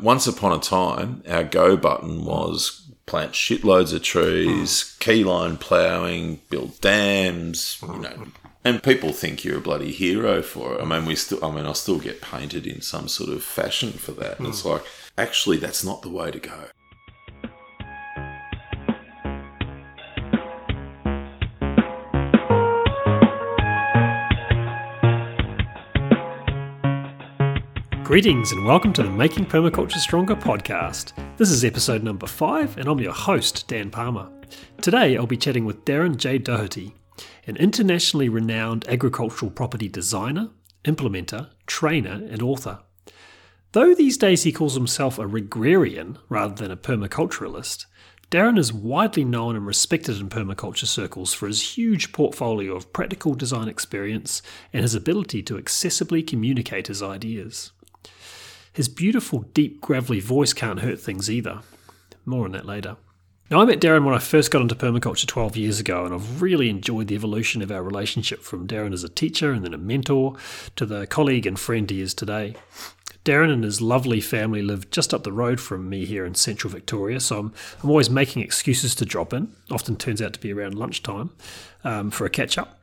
[0.00, 6.80] Once upon a time, our go button was plant shitloads of trees, keyline ploughing, build
[6.80, 8.26] dams, you know.
[8.64, 10.82] And people think you're a bloody hero for it.
[10.82, 13.92] I mean, we still, I mean, I still get painted in some sort of fashion
[13.92, 14.40] for that.
[14.40, 14.82] And it's like,
[15.16, 16.64] actually, that's not the way to go.
[28.06, 31.12] Greetings and welcome to the Making Permaculture Stronger podcast.
[31.38, 34.30] This is episode number five, and I'm your host, Dan Palmer.
[34.80, 36.38] Today I'll be chatting with Darren J.
[36.38, 36.94] Doherty,
[37.48, 40.50] an internationally renowned agricultural property designer,
[40.84, 42.78] implementer, trainer, and author.
[43.72, 47.86] Though these days he calls himself a regrarian rather than a permaculturalist,
[48.30, 53.34] Darren is widely known and respected in permaculture circles for his huge portfolio of practical
[53.34, 54.42] design experience
[54.72, 57.72] and his ability to accessibly communicate his ideas.
[58.76, 61.62] His beautiful, deep, gravelly voice can't hurt things either.
[62.26, 62.98] More on that later.
[63.50, 66.42] Now, I met Darren when I first got into permaculture 12 years ago, and I've
[66.42, 69.78] really enjoyed the evolution of our relationship from Darren as a teacher and then a
[69.78, 70.36] mentor
[70.74, 72.54] to the colleague and friend he is today.
[73.24, 76.70] Darren and his lovely family live just up the road from me here in central
[76.70, 79.56] Victoria, so I'm, I'm always making excuses to drop in.
[79.70, 81.30] Often turns out to be around lunchtime
[81.82, 82.75] um, for a catch up.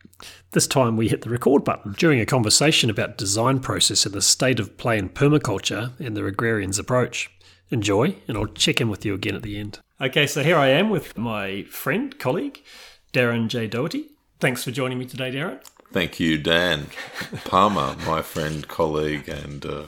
[0.52, 4.22] This time we hit the record button during a conversation about design process and the
[4.22, 7.30] state of play in permaculture and the Regrarians' approach.
[7.70, 9.80] Enjoy, and I'll check in with you again at the end.
[10.00, 12.62] Okay, so here I am with my friend, colleague,
[13.14, 13.68] Darren J.
[13.68, 14.12] Doherty.
[14.40, 15.60] Thanks for joining me today, Darren.
[15.92, 16.88] Thank you, Dan
[17.46, 19.84] Palmer, my friend, colleague, and uh,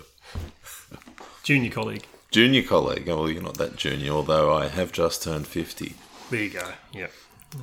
[1.44, 2.06] Junior colleague.
[2.32, 3.08] junior colleague.
[3.08, 5.94] Oh, well, you're not that junior, although I have just turned 50.
[6.32, 6.72] There you go.
[6.92, 7.08] Yeah.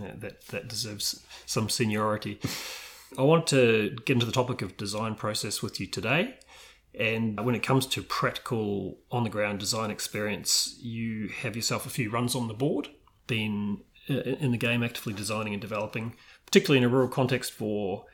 [0.00, 2.40] yeah that, that deserves some seniority.
[3.18, 6.38] I want to get into the topic of design process with you today.
[6.98, 11.90] And when it comes to practical on the ground design experience, you have yourself a
[11.90, 12.88] few runs on the board,
[13.26, 18.04] been uh, in the game actively designing and developing, particularly in a rural context for,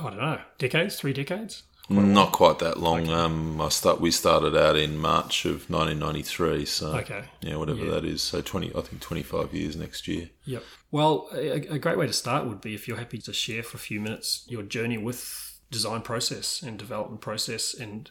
[0.00, 1.62] I don't know, decades, three decades?
[1.88, 3.08] Not quite that long.
[3.10, 4.00] Um, I start.
[4.00, 6.64] We started out in March of 1993.
[6.64, 7.24] So Okay.
[7.40, 7.90] yeah, whatever Yeah.
[7.92, 8.22] that is.
[8.22, 8.70] So 20.
[8.74, 10.30] I think 25 years next year.
[10.46, 10.64] Yep.
[10.90, 13.76] Well, a, a great way to start would be if you're happy to share for
[13.76, 18.10] a few minutes your journey with design process and development process, and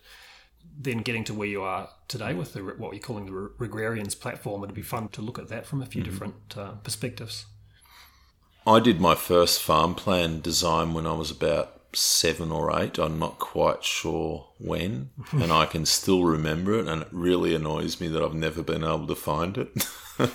[0.78, 4.20] then getting to where you are today with the what you're calling the Re- Regrarians
[4.20, 4.64] platform.
[4.64, 7.46] It'd be fun to look at that from a few different uh, perspectives.
[8.68, 12.98] I did my first farm plan design when I was about seven or eight.
[12.98, 16.88] I'm not quite sure when, and I can still remember it.
[16.88, 19.70] And it really annoys me that I've never been able to find it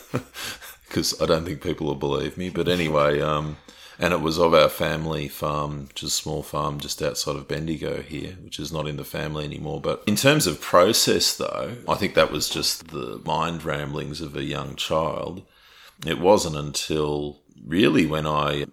[0.88, 2.50] because I don't think people will believe me.
[2.50, 3.56] But anyway, um,
[3.98, 7.48] and it was of our family farm, which is a small farm just outside of
[7.48, 9.80] Bendigo here, which is not in the family anymore.
[9.80, 14.36] But in terms of process, though, I think that was just the mind ramblings of
[14.36, 15.42] a young child.
[16.06, 18.66] It wasn't until really when I uh,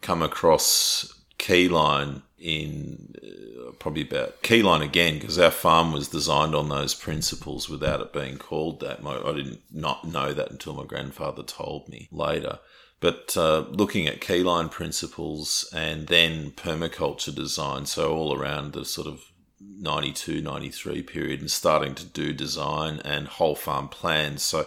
[0.00, 6.68] come across Keyline in uh, probably about Keyline again because our farm was designed on
[6.68, 9.02] those principles without it being called that.
[9.02, 12.60] My, I didn't not know that until my grandfather told me later.
[13.00, 19.08] But uh, looking at keyline principles and then permaculture design, so all around the sort
[19.08, 19.24] of
[19.60, 24.42] 92, 93 period and starting to do design and whole farm plans.
[24.42, 24.66] So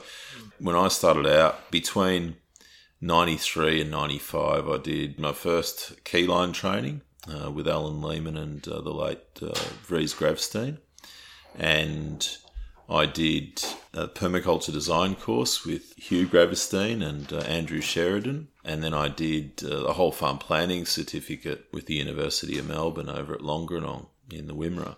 [0.59, 2.35] when I started out between
[3.05, 8.81] 93 and 95, I did my first keyline training uh, with Alan Lehman and uh,
[8.81, 10.79] the late uh, Vries Gravstein.
[11.55, 12.27] And
[12.89, 18.47] I did a permaculture design course with Hugh Gravestein and uh, Andrew Sheridan.
[18.63, 23.09] And then I did uh, a whole farm planning certificate with the University of Melbourne
[23.09, 24.95] over at Longerenong in the Wimmera.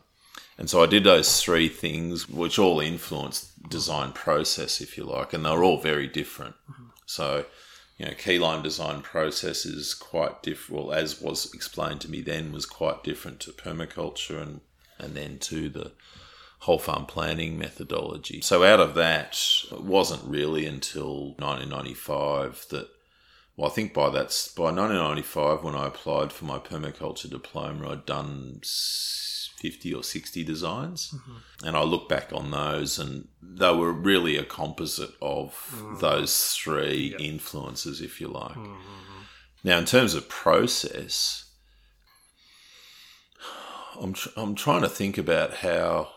[0.57, 5.33] And so I did those three things, which all influenced design process, if you like,
[5.33, 6.55] and they're all very different.
[7.05, 7.45] So,
[7.97, 12.51] you know, keyline design process is quite different, well, as was explained to me then,
[12.51, 14.61] was quite different to permaculture and,
[14.99, 15.91] and then to the
[16.59, 18.41] whole farm planning methodology.
[18.41, 19.39] So out of that,
[19.71, 22.89] it wasn't really until 1995 that,
[23.55, 28.05] well, I think by that, by 1995 when I applied for my permaculture diploma, I'd
[28.05, 28.59] done
[29.57, 31.13] 50 or 60 designs.
[31.13, 31.67] Mm-hmm.
[31.67, 35.99] And I look back on those and they were really a composite of mm.
[35.99, 38.51] those three influences, if you like.
[38.51, 39.21] Mm-hmm, mm-hmm.
[39.63, 41.51] Now, in terms of process,
[43.99, 46.09] I'm, tr- I'm trying to think about how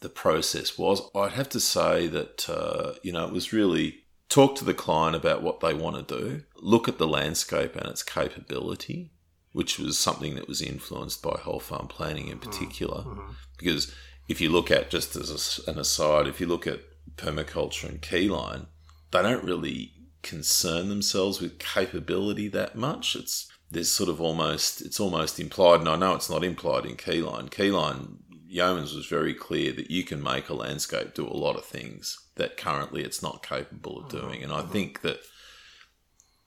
[0.00, 1.02] the process was.
[1.14, 5.14] I'd have to say that, uh, you know, it was really talk to the client
[5.14, 9.10] about what they want to do, look at the landscape and its capability,
[9.52, 12.42] which was something that was influenced by whole farm planning in mm.
[12.42, 13.32] particular, mm-hmm.
[13.58, 13.92] because
[14.28, 16.80] if you look at just as a, an aside, if you look at
[17.16, 18.66] permaculture and keyline,
[19.10, 19.92] they don't really
[20.22, 23.16] concern themselves with capability that much.
[23.16, 26.96] It's there's sort of almost it's almost implied, and I know it's not implied in
[26.96, 27.50] keyline.
[27.50, 28.18] Keyline
[28.52, 32.18] Yeomans was very clear that you can make a landscape do a lot of things
[32.34, 34.26] that currently it's not capable of mm-hmm.
[34.26, 34.72] doing, and I mm-hmm.
[34.72, 35.20] think that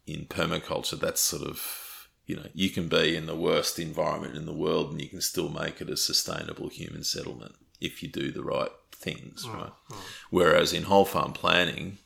[0.05, 1.82] in permaculture, that's sort of
[2.25, 5.21] you know you can be in the worst environment in the world and you can
[5.21, 9.73] still make it a sustainable human settlement if you do the right things, mm, right?
[9.91, 9.97] Mm.
[10.29, 11.97] Whereas in whole farm planning,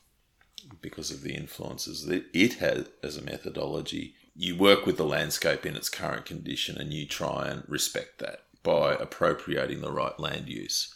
[0.80, 5.64] because of the influences that it has as a methodology, you work with the landscape
[5.64, 10.48] in its current condition and you try and respect that by appropriating the right land
[10.48, 10.94] use.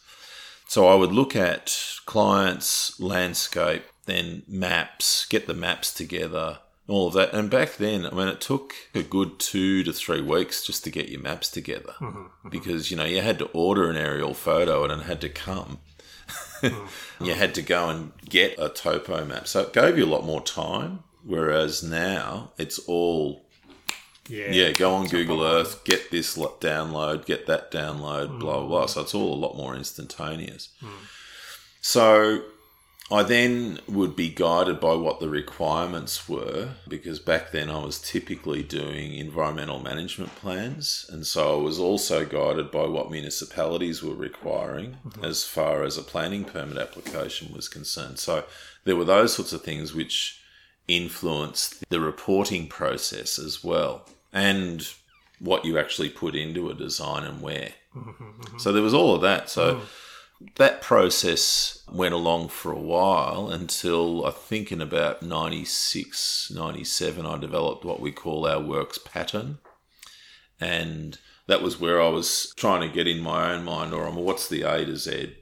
[0.68, 1.76] So I would look at
[2.06, 6.58] clients, landscape, then maps, get the maps together,
[6.92, 7.32] all of that.
[7.32, 10.90] And back then, I mean, it took a good two to three weeks just to
[10.90, 11.94] get your maps together
[12.50, 15.78] because, you know, you had to order an aerial photo and it had to come.
[17.20, 19.48] you had to go and get a topo map.
[19.48, 21.00] So it gave you a lot more time.
[21.24, 23.46] Whereas now it's all,
[24.28, 24.50] Yeah.
[24.50, 28.86] yeah, go on Google Earth, get this download, get that download, blah, blah, blah.
[28.86, 30.68] So it's all a lot more instantaneous.
[31.80, 32.42] So
[33.12, 38.00] I then would be guided by what the requirements were because back then I was
[38.00, 41.04] typically doing environmental management plans.
[41.10, 45.26] And so I was also guided by what municipalities were requiring mm-hmm.
[45.26, 48.18] as far as a planning permit application was concerned.
[48.18, 48.44] So
[48.84, 50.40] there were those sorts of things which
[50.88, 54.88] influenced the reporting process as well and
[55.38, 57.72] what you actually put into a design and where.
[57.94, 58.58] Mm-hmm, mm-hmm.
[58.58, 59.50] So there was all of that.
[59.50, 59.80] So mm.
[60.56, 67.38] That process went along for a while until I think in about 96, 97, I
[67.38, 69.58] developed what we call our works pattern.
[70.60, 74.16] And that was where I was trying to get in my own mind, or I'm,
[74.16, 75.36] what's the A to Z,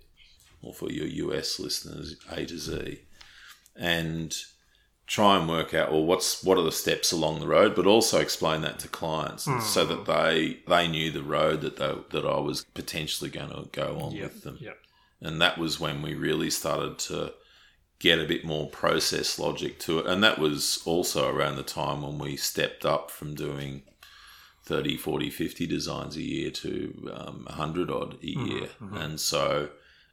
[0.62, 3.00] or for your US listeners, A to Z,
[3.76, 4.36] and
[5.06, 8.20] try and work out, well, what's what are the steps along the road, but also
[8.20, 9.60] explain that to clients hmm.
[9.60, 13.68] so that they they knew the road that they, that I was potentially going to
[13.72, 14.22] go on Yep.
[14.22, 14.58] with them.
[14.60, 14.78] Yep.
[15.20, 17.34] And that was when we really started to
[17.98, 20.06] get a bit more process logic to it.
[20.06, 23.82] And that was also around the time when we stepped up from doing
[24.64, 28.68] 30, 40, 50 designs a year to um, 100 odd a year.
[28.92, 29.68] And so,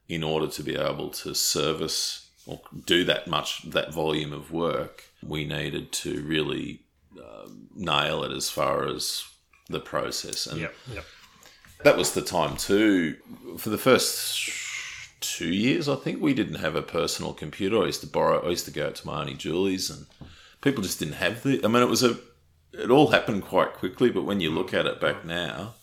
[0.09, 5.04] in order to be able to service or do that much, that volume of work,
[5.25, 6.81] we needed to really
[7.18, 9.24] uh, nail it as far as
[9.69, 10.48] the process.
[10.48, 10.75] And Yep.
[10.94, 11.06] Yep.
[11.83, 13.15] that was the time too.
[13.57, 14.66] For the first
[15.19, 17.81] two years, I think we didn't have a personal computer.
[17.81, 18.45] I used to borrow.
[18.45, 20.05] I used to go out to my auntie Julie's, and
[20.61, 21.63] people just didn't have the.
[21.63, 22.17] I mean, it was a.
[22.73, 25.73] It all happened quite quickly, but when you look at it back now,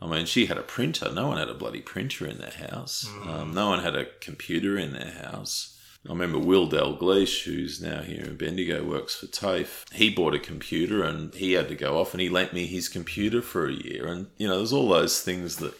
[0.00, 1.10] I mean, she had a printer.
[1.12, 3.08] No one had a bloody printer in their house.
[3.28, 5.76] Um, no one had a computer in their house.
[6.06, 9.84] I remember Will Dalgleish, who's now here in Bendigo, works for TAFE.
[9.92, 12.88] He bought a computer and he had to go off and he lent me his
[12.88, 14.06] computer for a year.
[14.06, 15.74] And, you know, there's all those things that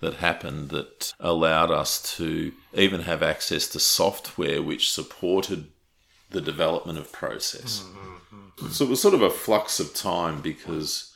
[0.00, 5.68] that happened that allowed us to even have access to software which supported
[6.30, 7.84] the development of process.
[7.84, 8.68] Mm-hmm.
[8.68, 11.10] So it was sort of a flux of time because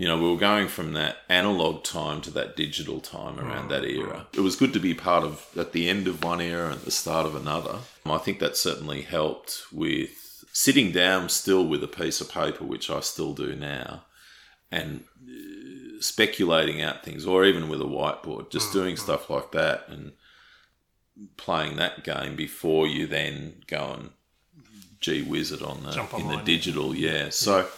[0.00, 3.82] you know, we were going from that analog time to that digital time around that
[3.82, 4.00] mm-hmm.
[4.00, 4.26] era.
[4.32, 6.90] It was good to be part of at the end of one era and the
[6.90, 7.80] start of another.
[8.06, 12.88] I think that certainly helped with sitting down still with a piece of paper, which
[12.88, 14.04] I still do now,
[14.72, 15.04] and
[16.00, 18.98] speculating out things, or even with a whiteboard, just mm, doing mm.
[18.98, 20.12] stuff like that and
[21.36, 24.10] playing that game before you then go and
[25.00, 26.44] gee whiz it on the Jump in the online.
[26.44, 26.94] digital.
[26.94, 27.68] Yeah, so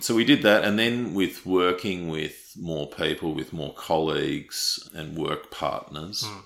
[0.00, 5.16] so we did that, and then with working with more people, with more colleagues and
[5.16, 6.42] work partners mm.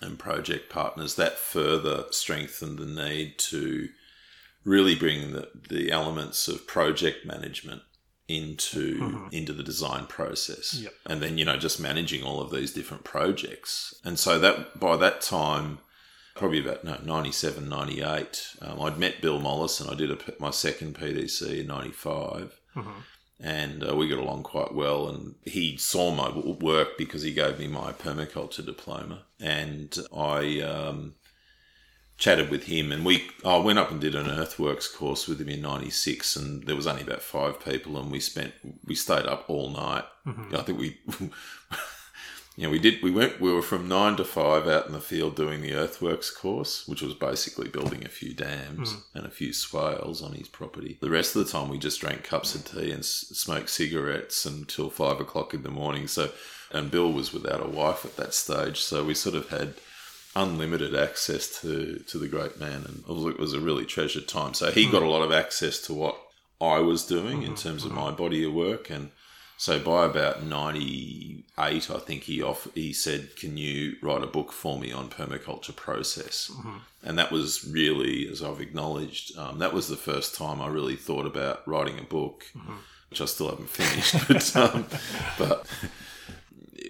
[0.00, 3.88] and project partners, that further strengthened the need to
[4.64, 7.82] really bring the, the elements of project management
[8.28, 10.74] into into the design process.
[10.74, 10.92] Yep.
[11.06, 13.94] and then you know just managing all of these different projects.
[14.04, 15.78] And so that by that time
[16.34, 19.86] probably about no, 97 98 um, i'd met bill mollison.
[19.88, 22.58] And i did a, my second pdc in 95
[23.42, 25.08] and uh, we got along quite well.
[25.08, 29.24] And he saw my work because he gave me my permaculture diploma.
[29.40, 31.14] And i um,
[32.18, 35.48] chatted with him and we I went up and did an earthworks course with him
[35.48, 38.52] in 96 and there was only about five people and we spent
[38.86, 40.54] we stayed up all night mm-hmm.
[40.54, 40.98] i think we
[42.56, 43.02] Yeah, we did.
[43.02, 43.40] We went.
[43.40, 47.00] We were from nine to five out in the field doing the earthworks course, which
[47.00, 49.18] was basically building a few dams mm-hmm.
[49.18, 50.98] and a few swales on his property.
[51.00, 54.44] The rest of the time, we just drank cups of tea and s- smoked cigarettes
[54.44, 56.06] until five o'clock in the morning.
[56.06, 56.30] So,
[56.70, 59.74] and Bill was without a wife at that stage, so we sort of had
[60.34, 64.28] unlimited access to to the great man, and it was, it was a really treasured
[64.28, 64.54] time.
[64.54, 64.92] So he hmm.
[64.92, 66.16] got a lot of access to what
[66.60, 67.56] I was doing in hmm.
[67.56, 67.98] terms of hmm.
[67.98, 69.10] my body of work, and
[69.56, 74.26] so by about ninety eight, I think he off he said, "Can you write a
[74.26, 76.50] book for me on permaculture process?"
[77.04, 80.94] And that was really, as I've acknowledged, um, that was the first time I really
[80.94, 82.44] thought about writing a book,
[83.10, 84.86] which I still haven't finished, but um,
[85.38, 85.66] but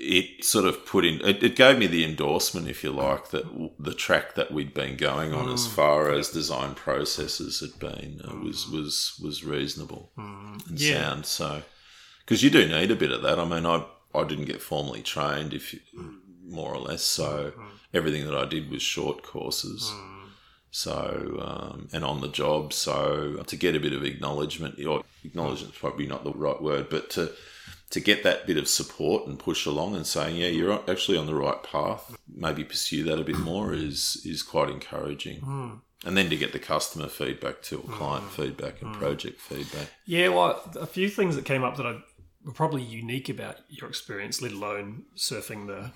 [0.03, 3.45] it sort of put in it, it gave me the endorsement if you like that
[3.45, 5.71] w- the track that we'd been going on as mm.
[5.71, 8.73] far as design processes had been uh, was mm.
[8.73, 10.69] was was reasonable mm.
[10.69, 11.03] and Yeah.
[11.03, 11.63] sound so.
[12.25, 13.39] Because you do need a bit of that.
[13.39, 15.81] I mean i i didn't get formally trained if you,
[16.45, 17.53] more or less so
[17.95, 19.91] everything that i did was short courses.
[20.75, 25.75] So um, and on the job so to get a bit of acknowledgement or acknowledgement
[25.75, 27.31] is probably not the right word but to
[27.93, 31.27] to get that bit of support and push along and saying yeah you're actually on
[31.27, 33.87] the right path maybe pursue that a bit more mm.
[33.87, 35.41] is is quite encouraging.
[35.41, 35.81] Mm.
[36.05, 38.31] And then to get the customer feedback too or client mm.
[38.31, 39.89] feedback and project feedback.
[40.05, 41.99] Yeah, well, a few things that came up that I,
[42.45, 45.93] were probably unique about your experience, let alone surfing the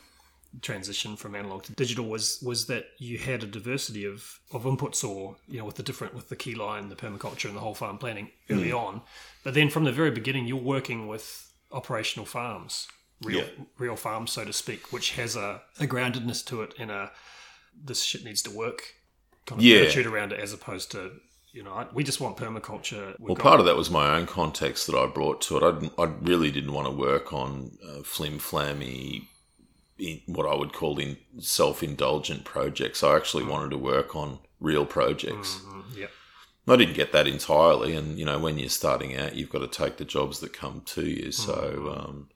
[0.62, 5.02] transition from analog to digital, was was that you had a diversity of, of inputs,
[5.02, 7.74] or you know, with the different with the key line, the permaculture, and the whole
[7.74, 9.02] farm planning early on.
[9.42, 12.88] But then from the very beginning, you're working with operational farms,
[13.22, 13.64] real Yeah.
[13.78, 17.12] real farms, so to speak, which has a, a groundedness to it and a
[17.84, 18.94] this shit needs to work
[19.44, 19.80] kind of Yeah.
[19.80, 21.20] attitude around it, as opposed to
[21.52, 23.14] you know, we just want permaculture.
[23.18, 25.62] We've Well, part of that was my own context that I brought to it.
[25.62, 29.26] I, didn't, I really didn't want to work on uh, flim flammy,
[29.98, 33.02] in, what I would call in self indulgent projects.
[33.02, 35.60] I actually wanted to work on real projects.
[35.64, 35.75] Mhm, Yep.
[36.68, 39.68] I didn't get that entirely, and you know, when you're starting out, you've got to
[39.68, 41.30] take the jobs that come to you.
[41.30, 42.28] So, um,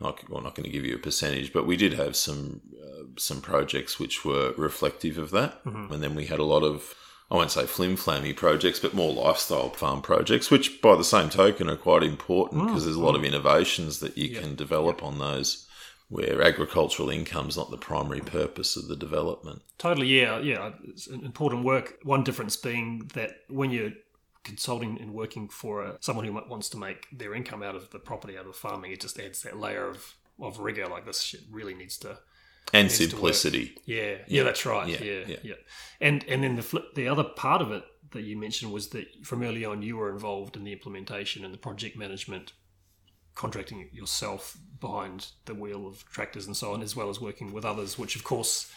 [0.00, 3.04] not, well, not going to give you a percentage, but we did have some uh,
[3.16, 5.60] some projects which were reflective of that,
[5.92, 6.94] and then we had a lot of.
[7.30, 11.30] I won't say flim flammy projects, but more lifestyle farm projects, which by the same
[11.30, 15.18] token are quite important because there's a lot of innovations that you can develop on
[15.18, 15.66] those
[16.12, 19.62] where agricultural income is not the primary purpose of the development.
[19.78, 20.72] Totally, yeah, yeah.
[20.84, 21.98] It's an important work.
[22.02, 23.92] One difference being that when you're
[24.44, 27.98] consulting and working for a, someone who wants to make their income out of the
[27.98, 30.86] property, out of farming, it just adds that layer of, of rigor.
[30.86, 32.18] Like this shit really needs to.
[32.74, 33.10] And Needs to work.
[33.12, 33.78] simplicity.
[33.86, 34.88] Yeah, yeah, that's right.
[34.88, 35.54] Yeah, Yeah, yeah, yeah.
[35.98, 39.06] And and then the flip, the other part of it that you mentioned was that
[39.24, 42.52] from early on you were involved in the implementation and the project management,
[43.34, 47.64] contracting yourself behind the wheel of tractors and so on, as well as working with
[47.64, 48.70] others, which of course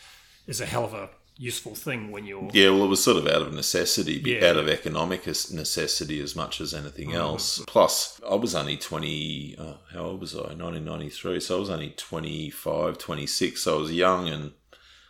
[0.47, 3.27] is a hell of a useful thing when you're Yeah, well, it was sort of
[3.27, 4.47] out of necessity, Yeah.
[4.51, 7.61] out of economic necessity as much as anything else.
[7.67, 10.53] Plus, I was only 20, uh, how old was I?
[10.53, 11.41] 1993.
[11.41, 13.61] So I was only 25, 26.
[13.63, 14.51] So I was young and,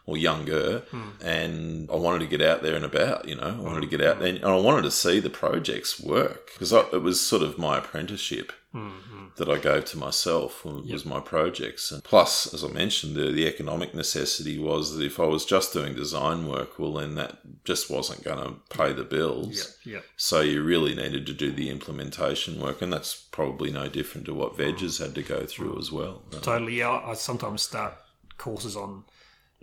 [0.08, 1.10] or younger, hmm.
[1.22, 3.58] and I wanted to get out there and about, you know.
[3.58, 4.24] I wanted to get out hmm.
[4.24, 7.80] there and I wanted to see the projects work because it was sort of my
[7.80, 8.90] apprenticeship hmm,
[9.38, 11.92] that I gave to myself was my projects.
[11.92, 15.74] And plus, as I mentioned, the, the economic necessity was that if I was just
[15.74, 19.78] doing design work, well, then that just wasn't going to pay the bills.
[19.84, 20.00] yeah, yeah.
[20.18, 24.36] So you really needed to do the implementation work, and that's probably no different to
[24.36, 26.22] what Veges had to go through as well.
[26.42, 26.78] Totally.
[26.78, 27.96] Yeah, I sometimes start
[28.38, 29.04] courses on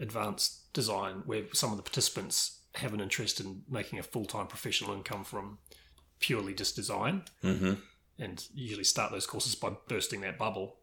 [0.03, 4.47] advanced design where some of the participants have an interest in making a full time
[4.47, 5.59] professional income from
[6.21, 7.23] purely just design.
[7.41, 7.75] hmm
[8.19, 10.77] And usually start those courses by bursting that bubble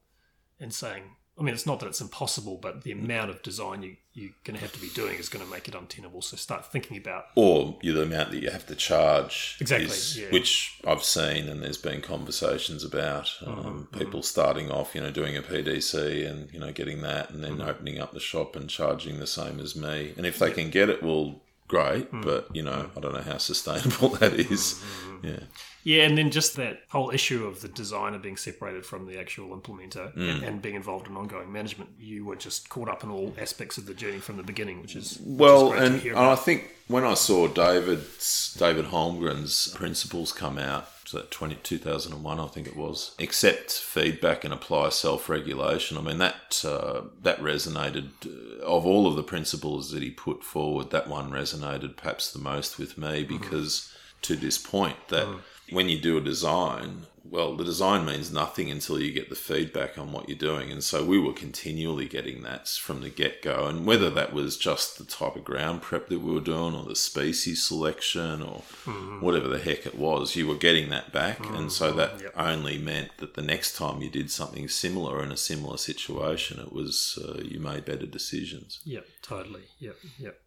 [0.59, 1.03] and saying,
[1.39, 4.55] I mean, it's not that it's impossible, but the amount of design you, you're going
[4.55, 6.21] to have to be doing is going to make it untenable.
[6.21, 10.27] So start thinking about Or the amount that you have to charge, Exactly, is- yeah.
[10.31, 15.11] which I've seen, and there's been conversations about Mm-hmm, um, people starting off, you know,
[15.11, 17.69] doing a PDC and you know getting that, and then Mm-hmm.
[17.69, 20.13] opening up the shop and charging the same as me.
[20.17, 22.11] And if they can get it, well, great.
[22.11, 22.23] Mm.
[22.25, 24.73] But you know, I don't know how sustainable that is.
[24.83, 25.39] Mm-hmm, Yeah.
[25.85, 29.57] Yeah, and then just that whole issue of the designer being separated from the actual
[29.57, 30.29] implementer Mm.
[30.29, 33.77] and, and being involved in ongoing management, you were just caught up in all aspects
[33.77, 36.35] of the journey from the beginning, which is which Well, is great and, and I
[36.35, 42.45] think when I saw David's David Holmgren's principles come out, so that 20, 2001, I
[42.45, 45.97] think it was, accept feedback and apply self-regulation.
[45.97, 50.43] I mean that uh, that resonated uh, of all of the principles that he put
[50.43, 50.91] forward.
[50.91, 55.27] That one resonated perhaps the most with me because to this point that
[55.71, 59.99] when you do a design, well, the design means nothing until you get the feedback
[59.99, 60.71] on what you're doing.
[60.71, 63.67] And so we were continually getting that from the get go.
[63.67, 66.85] And whether that was just the type of ground prep that we were doing or
[66.85, 69.21] the species selection or mm-hmm.
[69.21, 71.37] whatever the heck it was, you were getting that back.
[71.37, 71.55] Mm-hmm.
[71.55, 72.33] And so that yep.
[72.35, 76.73] only meant that the next time you did something similar in a similar situation, it
[76.73, 78.79] was uh, you made better decisions.
[78.85, 79.65] Yep, totally.
[79.77, 80.41] Yep, yep.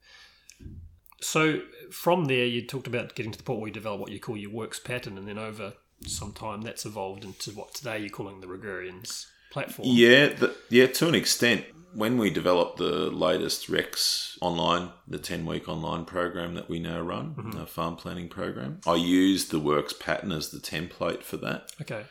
[1.21, 1.61] So
[1.93, 4.37] from there, you talked about getting to the point where you develop what you call
[4.37, 5.75] your works pattern, and then over
[6.07, 9.89] some time that's evolved into what today you're calling the Regrarians platform.
[9.91, 11.65] Yeah, the, yeah, to an extent.
[11.95, 17.03] When we developed the latest Rex online, the 10 week online program that we now
[17.03, 17.59] run, mm-hmm.
[17.59, 21.71] our farm planning program, I used the works pattern as the template for that.
[21.83, 22.05] Okay.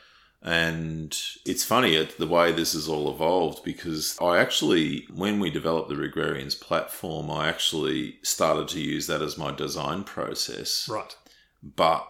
[0.44, 5.90] And it's funny the way this has all evolved because I actually, when we developed
[5.90, 10.88] the Regrarians platform, I actually started to use that as my design process.
[10.90, 11.16] Right.
[11.64, 12.08] But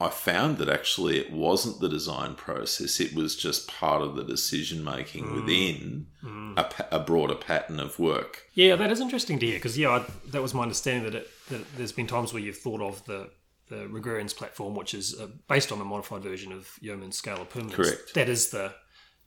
[0.00, 4.22] I found that actually it wasn't the design process, it was just part of the
[4.22, 5.34] decision making mm.
[5.34, 6.56] within mm.
[6.56, 8.44] A, a, broader pattern of work.
[8.54, 11.28] Yeah, that is interesting to hear because, yeah, I, that was my understanding that, it,
[11.48, 13.30] that there's been times where you've thought of the
[13.68, 17.50] the Regrarians platform, which is uh, based on a modified version of Yeomans' Scale of
[17.50, 17.74] Permanence.
[17.74, 18.14] Correct.
[18.14, 18.72] That is the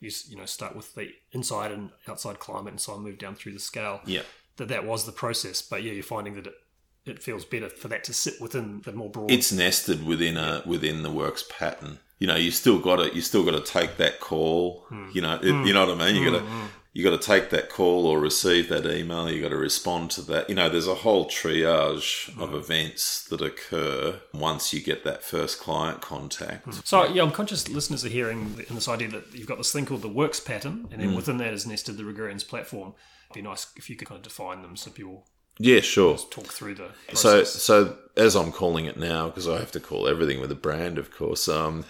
[0.00, 3.34] you you know start with the inside and outside climate, and so I move down
[3.34, 4.00] through the scale.
[4.04, 4.22] Yeah.
[4.56, 6.54] That that was the process, but yeah, you're finding that it,
[7.04, 9.30] it feels better for that to sit within the more broad.
[9.30, 11.98] It's nested within a within the works pattern.
[12.18, 14.84] You know, you still got to you still got to take that call.
[14.88, 15.08] Hmm.
[15.12, 15.64] You know, it, hmm.
[15.64, 16.22] you know what I mean.
[16.22, 19.30] You got to hmm, you got to take that call or receive that email.
[19.30, 20.50] You got to respond to that.
[20.50, 22.56] You know, there's a whole triage of mm.
[22.56, 26.66] events that occur once you get that first client contact.
[26.66, 26.86] Mm.
[26.86, 29.86] So, yeah, I'm conscious listeners are hearing in this idea that you've got this thing
[29.86, 31.16] called the works pattern, and then mm.
[31.16, 32.92] within that is nested the Regrarians platform.
[33.30, 35.24] It'd be nice if you could kind of define them so people.
[35.62, 36.18] Yeah, sure.
[36.18, 37.20] Talk through the process.
[37.20, 40.56] so so as I'm calling it now because I have to call everything with a
[40.56, 41.48] brand, of course.
[41.48, 41.84] Um,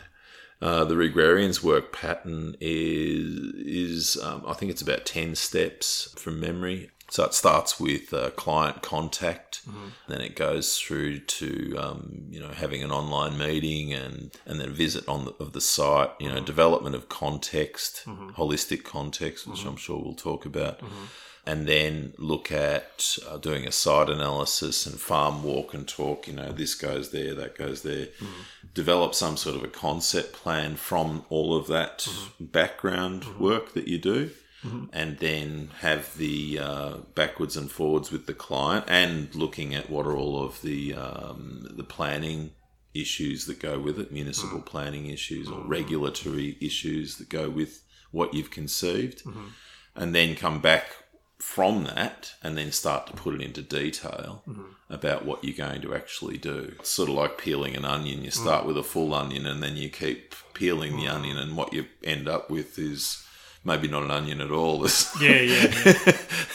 [0.61, 6.39] uh, the Regrarians work pattern is is um, I think it's about ten steps from
[6.39, 6.91] memory.
[7.11, 9.89] So it starts with uh, client contact, mm-hmm.
[10.09, 14.69] then it goes through to um, you know having an online meeting and and then
[14.69, 16.11] a visit on the, of the site.
[16.21, 16.45] You know, mm-hmm.
[16.45, 18.31] development of context, mm-hmm.
[18.31, 19.69] holistic context, which mm-hmm.
[19.71, 21.05] I'm sure we'll talk about mm-hmm
[21.45, 26.29] and then look at uh, doing a site analysis and farm walk and talk.
[26.29, 28.07] You know, this goes there, that goes there.
[28.21, 28.29] Mm.
[28.75, 32.45] Develop some sort of a concept plan from all of that mm-hmm.
[32.45, 33.43] background mm-hmm.
[33.43, 34.31] work that you do.
[34.65, 34.85] Mm-hmm.
[34.93, 40.07] And then have the uh, backwards and forwards with the client, and looking at what
[40.07, 42.53] are all of the um, the planning
[42.95, 44.65] issues that go with it, municipal mm.
[44.65, 45.69] planning issues or mm-hmm.
[45.69, 49.49] regulatory issues that go with what you've conceived, mm-hmm.
[49.97, 51.02] and then come back
[51.43, 54.63] from that and then start to put it into detail mm-hmm.
[54.89, 56.75] about what you're going to actually do.
[56.79, 58.23] It's sort of like peeling an onion.
[58.25, 58.69] You start mm.
[58.69, 61.13] with a full onion and then you keep peeling the mm.
[61.13, 63.27] onion, and what you end up with is
[63.65, 64.87] maybe not an onion at all.
[65.21, 65.93] yeah, yeah.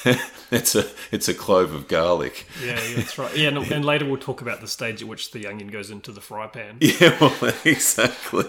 [0.05, 0.21] yeah.
[0.51, 2.45] it's a it's a clove of garlic.
[2.63, 3.35] Yeah, yeah that's right.
[3.35, 6.11] Yeah, and, and, later we'll talk about the stage at which the onion goes into
[6.11, 6.77] the fry pan.
[6.87, 8.45] Yeah, well, exactly,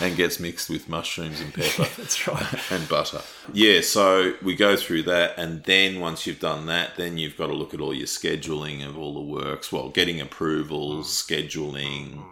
[0.00, 1.86] and gets mixed with mushrooms and pepper.
[1.96, 3.20] that's right, and butter.
[3.52, 7.48] Yeah, so we go through that, and then once you've done that, then you've got
[7.48, 9.70] to look at all your scheduling of all the works.
[9.70, 11.44] Well, getting approvals, mm.
[11.46, 12.24] scheduling, mm.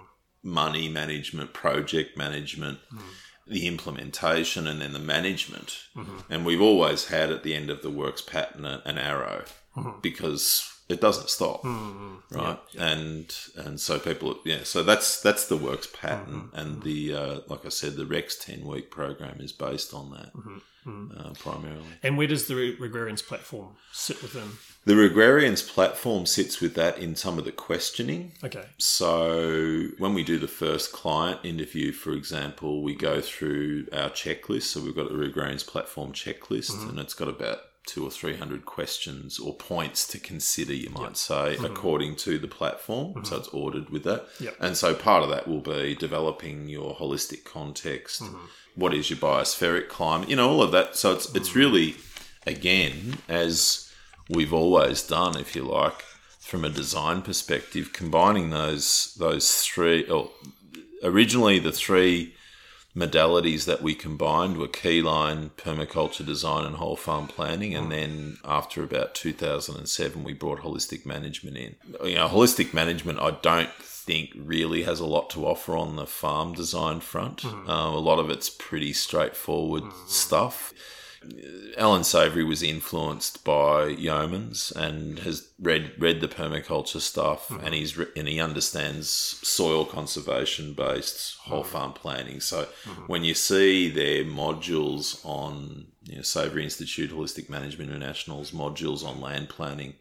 [0.42, 2.78] money management, project management.
[2.92, 3.02] Mm
[3.52, 5.84] the implementation and then the management.
[5.96, 6.32] Mm-hmm.
[6.32, 9.44] And we've always had at the end of the works pattern an arrow
[9.76, 10.00] mm-hmm.
[10.00, 12.36] because it doesn't stop, mm-hmm.
[12.36, 12.58] right?
[12.78, 14.64] And and so people, yeah.
[14.64, 16.56] So that's that's the works pattern, mm-hmm.
[16.56, 20.32] and the uh, like I said, the Rex ten week program is based on that
[20.86, 21.16] Mm-hmm.
[21.16, 21.84] uh, primarily.
[22.02, 24.50] And where does the Regrarians platform sit within?
[24.84, 28.32] The Regrarians platform sits with that in some of the questioning.
[28.42, 28.64] Okay.
[28.78, 34.62] So when we do the first client interview, for example, we go through our checklist.
[34.62, 36.90] So we've got the Regrarians platform checklist, mm-hmm.
[36.90, 41.02] and it's got about two or three hundred questions or points to consider, you might
[41.02, 41.16] yep.
[41.16, 41.64] say, mm-hmm.
[41.64, 43.08] according to the platform.
[43.08, 43.24] Mm-hmm.
[43.24, 44.26] So it's ordered with that.
[44.40, 44.56] Yep.
[44.60, 48.22] And so part of that will be developing your holistic context.
[48.22, 48.46] Mm-hmm.
[48.74, 50.28] What is your biospheric climate?
[50.28, 50.96] You know, all of that.
[50.96, 51.58] So it's it's mm-hmm.
[51.58, 51.96] really,
[52.46, 53.90] again, as
[54.28, 56.02] we've always done, if you like,
[56.40, 60.08] from a design perspective, combining those those three.
[60.08, 60.30] Or
[61.02, 62.34] originally, the three
[62.96, 67.74] modalities that we combined were keyline, permaculture design, and whole farm planning.
[67.74, 71.76] And then after about 2007, we brought holistic management in.
[72.04, 73.70] You know, holistic management, I don't
[74.06, 77.42] think really has a lot to offer on the farm design front.
[77.42, 77.70] Mm-hmm.
[77.70, 80.08] Um, a lot of it's pretty straightforward mm-hmm.
[80.08, 80.72] stuff
[81.78, 87.64] Alan Savory was influenced by Yeomans and has read read the permaculture stuff, Mm-hmm.
[87.64, 91.72] and he's re- and he understands soil conservation based whole Mm-hmm.
[91.72, 92.40] farm planning.
[92.40, 92.68] So
[93.06, 99.20] when you see their modules on you know, Savory Institute Holistic Management International's modules on
[99.20, 99.94] land planning,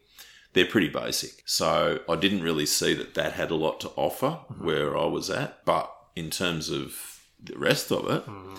[0.53, 1.43] they're pretty basic.
[1.45, 4.65] So I didn't really see that that had a lot to offer mm-hmm.
[4.65, 8.55] where I was at, but in terms of the rest of it mm-hmm.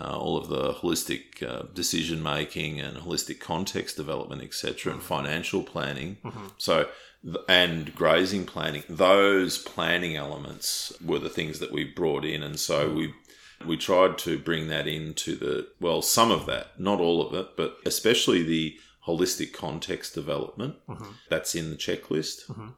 [0.00, 5.08] uh, all of the holistic uh, decision making and holistic context development, etc., and mm-hmm.
[5.08, 6.16] financial planning.
[6.58, 6.88] So,
[7.48, 8.84] and grazing planning.
[8.88, 13.14] Those planning elements were the things that we brought in, and so we
[13.64, 17.56] we tried to bring that into the well, some of that, not all of it,
[17.56, 20.76] but especially the holistic context development.
[20.88, 21.10] Mm-hmm.
[21.28, 22.46] That's in the checklist.
[22.46, 22.68] Mm-hmm.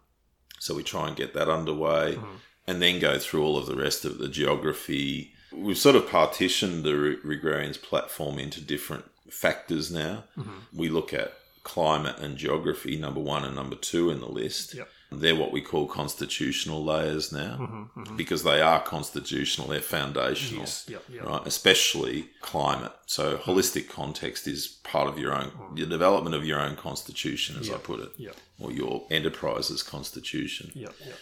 [0.61, 2.37] So we try and get that underway, mm-hmm.
[2.67, 5.33] and then go through all of the rest of the geography.
[5.53, 10.25] We've sort of partitioned the Re- Regrarians platform into different factors now.
[10.73, 14.75] We look at climate and geography, number one and number two in the list.
[14.75, 14.89] Yep.
[15.11, 18.17] They're what we call constitutional layers now mm-hmm, mm-hmm.
[18.17, 20.85] because they are constitutional, they're foundational Yes.
[20.89, 21.03] Yep.
[21.11, 21.25] Yep.
[21.25, 21.47] right?
[21.47, 22.93] Especially climate.
[23.07, 23.51] So mm-hmm.
[23.51, 27.79] holistic context is part of your own, the development of your own constitution, as I
[27.79, 28.37] put it, Yep.
[28.61, 30.95] or your enterprise's constitution Yep.
[31.05, 31.17] Yep.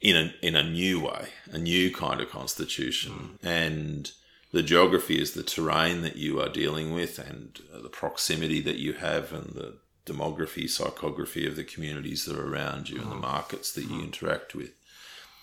[0.00, 4.12] in a in a new way, a new kind of constitution, and
[4.52, 8.94] the geography is the terrain that you are dealing with, and the proximity that you
[8.94, 9.76] have, and the
[10.10, 13.22] demography, psychography of the communities that are around you, and the mm-hmm.
[13.22, 14.04] markets that you mm-hmm.
[14.04, 14.72] interact with.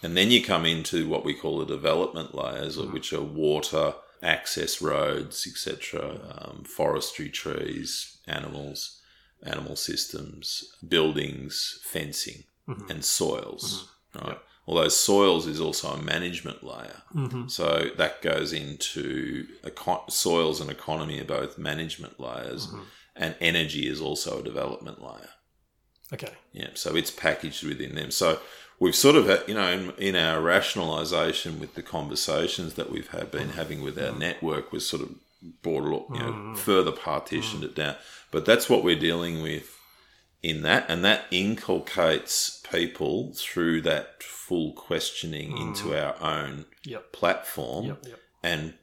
[0.03, 2.93] And then you come into what we call the development layers, mm-hmm.
[2.93, 9.01] which are water, access roads, etc., um, forestry, trees, animals,
[9.43, 12.43] animal systems, buildings, fencing,
[12.89, 13.89] and soils.
[14.15, 14.39] Right.
[14.67, 17.01] Although soils is also a management layer,
[17.47, 22.67] so that goes into eco- soils and economy are both management layers,
[23.19, 25.29] and energy is also a development layer.
[26.13, 26.31] Okay.
[26.53, 28.11] Yeah, so it's packaged within them.
[28.11, 28.39] So
[28.79, 33.09] we've sort of, had, you know, in, in our rationalisation with the conversations that we've
[33.09, 35.15] had been having with our network, we've sort of
[35.61, 37.95] brought a lot, you know, further partitioned it down.
[38.31, 39.73] But that's what we're dealing with
[40.41, 47.11] in that, and that inculcates people through that full questioning into our own Yep.
[47.11, 48.05] platform Yep.
[48.07, 48.19] Yep.
[48.43, 48.73] and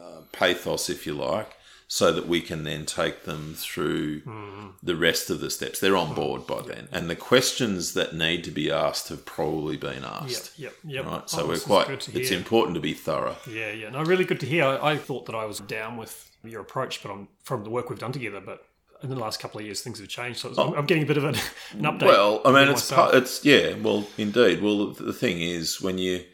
[0.00, 1.50] uh, pathos, if you like,
[1.92, 4.68] so that we can then take them through hmm.
[4.82, 5.78] the rest of the steps.
[5.78, 6.68] They're on board by hmm.
[6.68, 10.58] then, and the questions that need to be asked have probably been asked.
[10.58, 10.72] Yep.
[10.84, 11.04] Yep.
[11.04, 12.08] Right, so Oh, we're quite.
[12.14, 13.36] It's important to be thorough.
[13.46, 13.90] Yeah, yeah.
[13.90, 14.64] No, really good to hear.
[14.64, 17.90] I, I thought that I was down with your approach, but I'm from the work
[17.90, 18.40] we've done together.
[18.40, 18.64] But
[19.02, 20.38] in the last couple of years, things have changed.
[20.38, 20.74] So I'm, oh.
[20.74, 21.34] I'm getting a bit of an,
[21.72, 22.06] an update.
[22.06, 23.74] Well, I mean, it's part, it's yeah.
[23.74, 24.62] Well, indeed.
[24.62, 26.24] Well, the the thing is, when you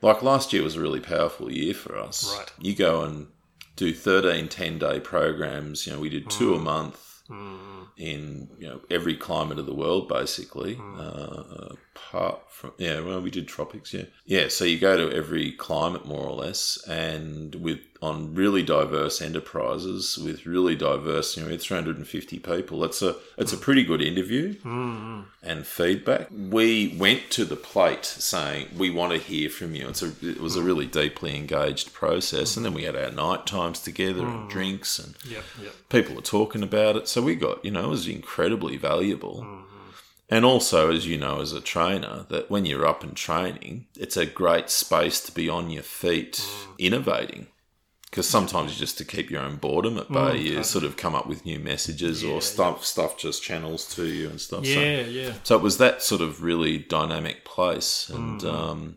[0.00, 2.34] like last year was a really powerful year for us.
[2.38, 2.50] Right.
[2.58, 3.26] You go and
[3.78, 5.86] do 13 10 day programs.
[5.86, 6.56] You know, we did two Mm.
[6.56, 7.04] a month
[7.96, 10.76] in you know every climate of the world, basically.
[10.76, 10.98] Mm.
[10.98, 13.92] Uh, apart from yeah, well, we did tropics.
[13.92, 14.48] Yeah, yeah.
[14.48, 20.18] So you go to every climate more or less, and with on really diverse enterprises
[20.18, 21.36] with really diverse.
[21.36, 22.84] You know, we 350 people.
[22.84, 25.22] It's a it's a pretty good interview mm-hmm.
[25.42, 26.28] and feedback.
[26.30, 29.88] We went to the plate saying we want to hear from you.
[29.88, 33.46] It's a it was a really deeply engaged process, and then we had our night
[33.46, 34.50] times together and mm.
[34.50, 35.44] drinks, and Yep.
[35.62, 35.72] Yep.
[35.88, 37.08] people were talking about it.
[37.08, 39.42] So we got you know it was incredibly valuable.
[39.42, 39.64] Mm-hmm.
[40.30, 44.16] And also, as you know, as a trainer, that when you're up and training, it's
[44.16, 46.78] a great space to be on your feet mm.
[46.78, 47.46] innovating.
[48.10, 51.14] Because sometimes just to keep your own boredom at bay, mm, you sort of come
[51.14, 54.64] up with new messages or stuff stuff just channels to you and stuff.
[54.64, 55.00] So- Yeah.
[55.02, 55.32] Yeah.
[55.42, 58.52] so it was that sort of really dynamic place, and mm.
[58.52, 58.96] um,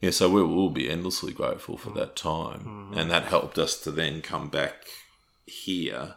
[0.00, 1.96] yeah, so we will be endlessly grateful for mm.
[1.96, 4.86] that time, and that helped us to then come back
[5.46, 6.14] here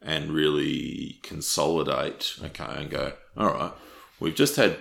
[0.00, 2.36] and really consolidate.
[2.44, 3.14] Okay, and go.
[3.36, 3.72] All right,
[4.20, 4.78] we've just had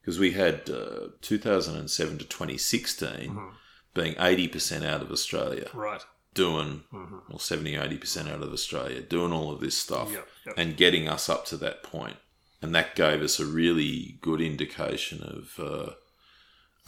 [0.00, 3.48] because we had uh, 2007 to 2016 mm-hmm.
[3.94, 6.02] being 80 percent out of Australia Right.
[6.34, 7.18] Doing mm-hmm.
[7.28, 10.54] well 70 80 percent out of australia doing all of this stuff Yep, yep.
[10.56, 12.16] and getting us up to that point.
[12.62, 15.92] And that gave us a really good indication of uh,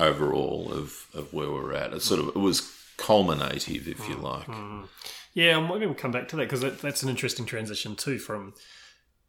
[0.03, 1.93] overall of, of where we're at.
[1.93, 4.23] It sort of it was culminative if you mm-hmm.
[4.23, 4.47] like.
[4.47, 4.85] Mm-hmm.
[5.35, 8.19] Yeah, I'm maybe we'll come back to that because that, that's an interesting transition too
[8.19, 8.55] from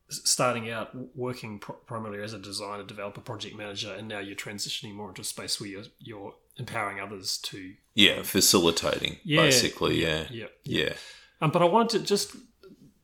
[0.10, 4.94] starting out working pr- primarily as a designer, developer, project manager, and now you're transitioning
[4.94, 7.74] more into a space where you're, you're empowering others to.
[7.94, 10.48] yeah facilitating Yeah, basically yeah Yeah.
[10.64, 10.94] yeah
[11.42, 12.36] Um, but I wanted to just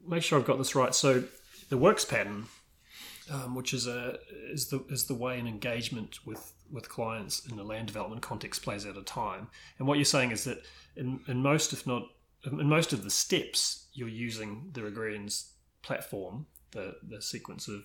[0.07, 0.93] make sure I've got this right.
[0.95, 1.23] So
[1.69, 2.45] the works pattern,
[3.31, 4.17] um, which is a
[4.51, 8.63] is the is the way an engagement with with clients in the land development context
[8.63, 9.47] plays out of time.
[9.77, 10.57] And what you're saying is that
[10.95, 12.03] in, in most, if not
[12.45, 15.51] in most of the steps, you're using the Regrarians
[15.83, 17.81] platform, the the sequence of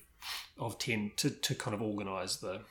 [0.59, 2.63] of ten to to kind of organize the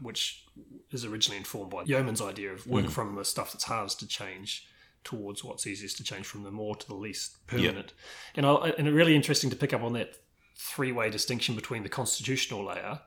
[0.00, 0.44] which
[0.90, 4.66] is originally informed by Yeomans' idea of work from the stuff that's hardest to change
[5.02, 7.92] towards what's easiest to change from the more to the least permanent.
[8.34, 10.16] And I, and it's really interesting to pick up on that
[10.56, 13.00] three way distinction between the constitutional layer,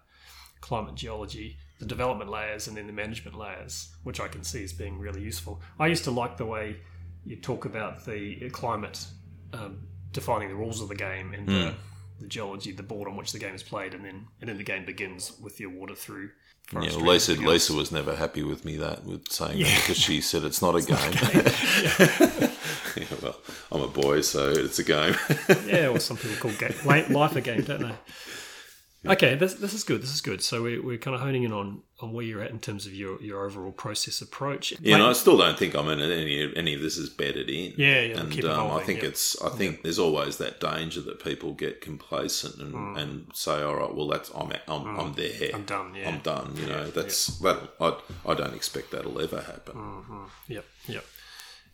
[0.61, 4.73] climate geology, the development layers, and then the management layers, which I can see as
[4.73, 5.61] being really useful.
[5.79, 6.77] I used to like the way
[7.25, 9.05] you talk about the climate
[9.53, 11.73] um, defining the rules of the game and the,
[12.19, 14.63] the geology, the board on which the game is played, and then and then the
[14.63, 16.29] game begins with your water through.
[16.73, 17.47] Yeah, forestry Lisa.
[17.47, 19.67] Lisa was never happy with me that with saying Yeah.
[19.67, 20.97] that because she said it's not a game.
[22.97, 23.36] yeah, well,
[23.71, 25.15] I'm a boy, so it's a game.
[25.65, 27.95] yeah, or some people call ga- li- life a game, don't they?
[29.11, 30.01] Okay, this, this is good.
[30.01, 30.41] This is good.
[30.41, 32.93] So we, we're kind of honing in on, on where you're at in terms of
[32.93, 34.73] your, your overall process approach.
[34.79, 37.73] you know, I still don't think I'm in any any of this is bedded in.
[37.77, 39.09] Yeah, yeah, and um, I think yeah.
[39.09, 42.97] it's I think there's always that danger that people get complacent and, Hmm.
[42.97, 45.51] and say, all right, well, that's I'm I'm, I'm there.
[45.53, 46.09] I'm done, yeah.
[46.09, 46.53] I'm done.
[46.55, 47.69] You know, that's that.
[47.79, 49.73] I I don't expect that'll ever happen.
[49.75, 50.23] Hmm.
[50.47, 51.05] Yep, yep.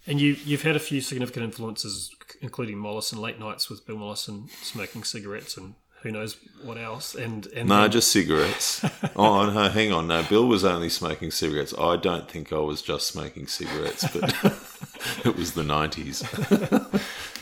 [0.06, 4.50] And you you've had a few significant influences, including Mollison, late nights with Bill Mollison,
[4.62, 7.16] smoking cigarettes, and who knows what else.
[7.16, 8.84] And and No, then- just cigarettes.
[9.16, 10.08] oh, no, hang on.
[10.08, 11.74] No, Bill was only smoking cigarettes.
[11.78, 14.24] I don't think I was just smoking cigarettes, but
[15.26, 16.24] it was the 90s.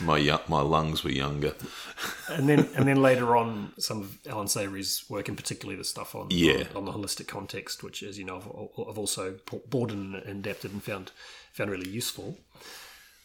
[0.00, 1.54] my my lungs were younger.
[2.28, 6.14] and then and then later on, some of Alan Savory's work, and particularly the stuff
[6.14, 6.64] on Yeah.
[6.74, 10.72] on, on the holistic context, which, as you know, I've, I've also broadened and adapted
[10.72, 11.12] and found
[11.52, 12.38] found really useful.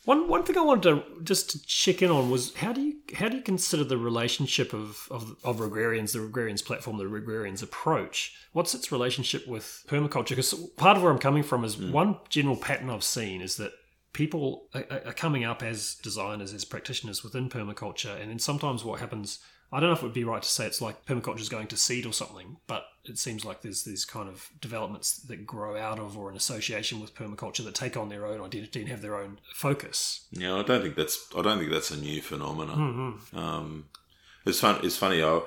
[0.07, 2.93] One one thing I wanted to just to check in on was how do you
[3.13, 7.61] how do you consider the relationship of of, of Regrarians, the Regrarians platform, the Regrarians
[7.61, 8.33] approach?
[8.53, 10.29] What's its relationship with permaculture?
[10.29, 11.91] Because part of where I'm coming from is hmm.
[11.91, 13.73] one general pattern I've seen is that
[14.13, 19.01] people are, are coming up as designers, as practitioners within permaculture, and then sometimes what
[19.01, 19.39] happens.
[19.73, 21.67] I don't know if it would be right to say it's like permaculture is going
[21.67, 25.77] to seed or something, but it seems like there's these kind of developments that grow
[25.77, 29.01] out of or in association with permaculture that take on their own identity and have
[29.01, 30.25] their own focus.
[30.31, 32.77] Yeah, I don't think that's I don't think that's a new phenomenon.
[33.31, 33.37] Mm-hmm.
[33.37, 33.85] Um,
[34.45, 34.79] it's fun.
[34.83, 35.23] It's funny.
[35.23, 35.41] I,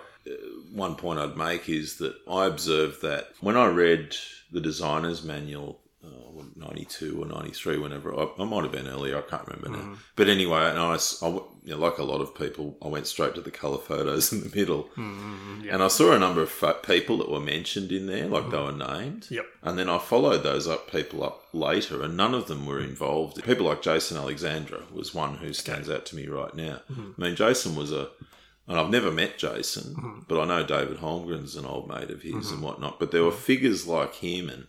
[0.73, 4.15] one point I'd make is that I observed that when I read
[4.53, 8.89] the designer's manual, uh, ninety two or ninety three, whenever I, I might have been
[8.89, 9.91] earlier, I can't remember Mm-hmm.
[9.91, 9.95] now.
[9.97, 9.99] Mm.
[10.17, 13.35] But anyway, and I, I you know, like a lot of people, I went straight
[13.35, 15.63] to the colour photos in the middle, Mm-hmm.
[15.65, 15.75] yeah.
[15.75, 18.51] and I saw a number of fo- people that were mentioned in there, like mm-hmm.
[18.51, 19.27] they were named.
[19.31, 19.47] Yep.
[19.63, 23.43] And then I followed those up people up later, and none of them were involved.
[23.45, 26.81] People like Jason Alexandra was one who stands out to me right now.
[26.91, 27.21] Mm-hmm.
[27.23, 28.09] I mean, Jason was a,
[28.67, 30.21] and I've never met Jason, mm-hmm.
[30.29, 33.01] but I know David Holmgren's an old mate of his and whatnot.
[33.01, 34.67] But there were figures like him and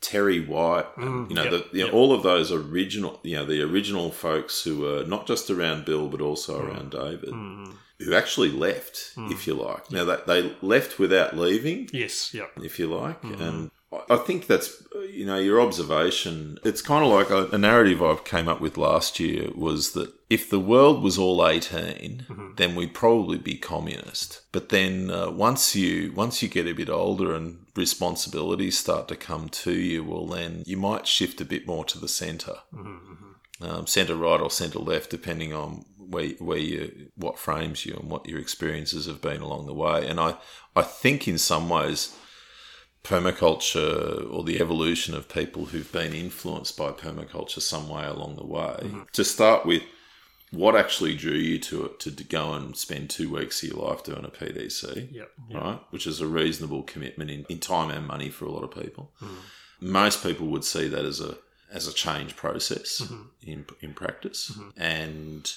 [0.00, 1.50] Terry White, and, mm, you know, Yep.
[1.52, 1.94] the, you know, Yep.
[1.94, 6.08] all of those original, you know, the original folks who were not just around Bill
[6.08, 6.68] but also mm.
[6.68, 7.72] around David, mm.
[7.98, 9.90] who actually left, if you like.
[9.90, 12.32] Now they, they left without leaving, Yes.
[12.32, 12.52] Yep.
[12.62, 13.22] if you like.
[13.24, 13.70] And
[14.10, 16.58] I- think that's, you know, your observation.
[16.64, 20.12] It's kind of like a, a narrative I came up with last year was that
[20.28, 24.42] if the world was all 18, then we'd probably be communist.
[24.52, 29.16] But then uh, once you once you get a bit older and responsibilities start to
[29.16, 32.58] come to you, well, then you might shift a bit more to the centre.
[33.60, 38.08] Um, centre right or centre left, depending on where where you what frames you and
[38.10, 40.06] what your experiences have been along the way.
[40.06, 40.36] And I
[40.76, 42.14] I think in some ways
[43.08, 48.46] permaculture or the evolution of people who've been influenced by permaculture some way along the
[48.46, 48.76] way.
[48.82, 49.00] Mm-hmm.
[49.12, 49.82] To start with,
[50.50, 54.04] what actually drew you to it to go and spend two weeks of your life
[54.04, 55.12] doing a PDC?
[55.12, 55.30] Yep.
[55.52, 55.80] right?
[55.90, 59.10] Which is a reasonable commitment in, in time and money for a lot of people.
[59.22, 59.92] Mm-hmm.
[59.92, 61.38] Most people would see that as a
[61.70, 63.22] as a change process mm-hmm.
[63.42, 65.52] in in practice, and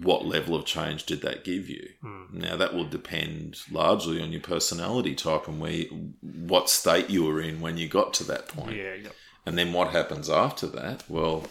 [0.00, 1.88] what level of change did that give you?
[2.00, 2.24] Hmm.
[2.32, 7.24] Now that will depend largely on your personality type and where you, what state you
[7.24, 8.76] were in when you got to that point.
[8.76, 8.94] Yeah.
[8.94, 9.14] Yep.
[9.44, 11.04] And then what happens after that?
[11.08, 11.46] Well,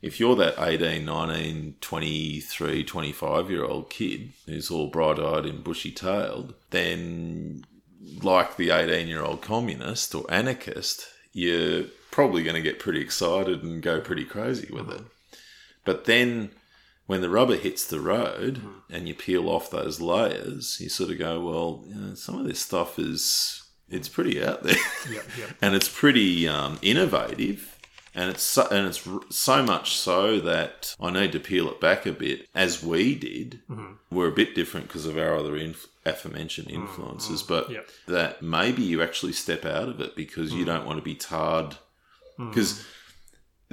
[0.00, 5.62] if you're that 18, 19, 23, 25 year old kid who's all bright eyed and
[5.62, 7.64] bushy tailed, then
[8.22, 13.62] like the 18 year old communist or anarchist, you're probably going to get pretty excited
[13.62, 14.92] and go pretty crazy with hmm.
[14.92, 15.02] it.
[15.84, 16.50] But then
[17.06, 18.70] when the rubber hits the road hmm.
[18.90, 22.46] and you peel off those layers, you sort of go, well, you know, some of
[22.46, 24.76] this stuff is, it's pretty out there.
[25.10, 25.24] Yep.
[25.38, 25.50] Yep.
[25.60, 27.78] and it's pretty um, innovative.
[28.14, 32.06] And it's so, and it's so much so that I need to peel it back
[32.06, 33.60] a bit as we did.
[33.68, 33.94] Mm-hmm.
[34.10, 36.82] We're a bit different because of our other inf- aforementioned mm-hmm.
[36.82, 37.88] influences but Yep.
[38.06, 40.66] that maybe you actually step out of it because you mm.
[40.66, 41.76] don't want to be tarred.
[42.38, 42.50] Mm.
[42.50, 42.84] Because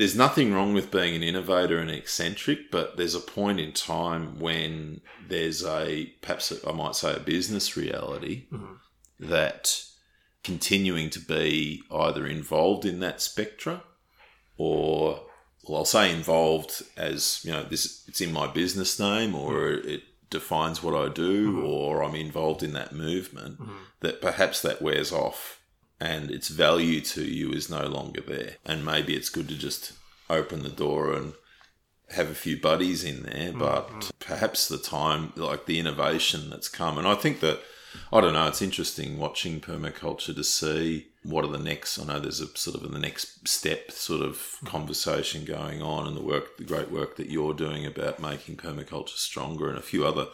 [0.02, 4.40] there's nothing wrong with being an innovator and eccentric, but there's a point in time
[4.40, 8.74] when there's a perhaps I might say a business reality mm-hmm.
[9.20, 9.86] that
[10.44, 13.84] continuing to be either involved in that spectra
[14.58, 15.22] or
[15.68, 19.88] well I'll say involved as you know this it's in my business name or mm-hmm.
[19.88, 21.64] it defines what I do mm-hmm.
[21.64, 23.60] or I'm involved in that movement
[24.00, 25.61] that perhaps that wears off
[26.02, 29.94] and its value to you is no longer there and maybe it's good to just
[30.30, 31.34] open the door and
[32.10, 34.00] have a few buddies in there hmm, but hmm.
[34.20, 37.62] perhaps the time like the innovation that's come and I think that
[38.12, 38.48] I don't know.
[38.48, 42.00] It's interesting watching permaculture to see what are the next.
[42.00, 44.68] I know there's a sort of the next step sort of hmm.
[44.68, 49.18] conversation going on, and the work, the great work that you're doing about making permaculture
[49.18, 50.28] stronger, and a few other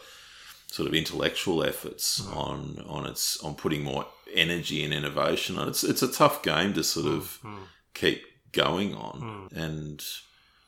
[0.70, 5.68] sort of intellectual efforts on on its on putting more energy and innovation on.
[5.68, 7.56] It's it's a tough game to sort hmm, of hmm.
[7.94, 9.58] keep going on, hmm.
[9.58, 10.04] and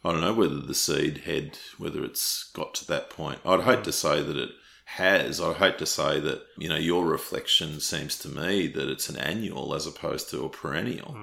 [0.05, 3.41] I don't know whether the seed head, whether it's got to that point.
[3.45, 4.51] I'd hate to say that it
[4.97, 5.41] has.
[5.41, 9.17] I'd hate to say that you know your reflection seems to me that it's an
[9.17, 11.17] annual as opposed to a perennial.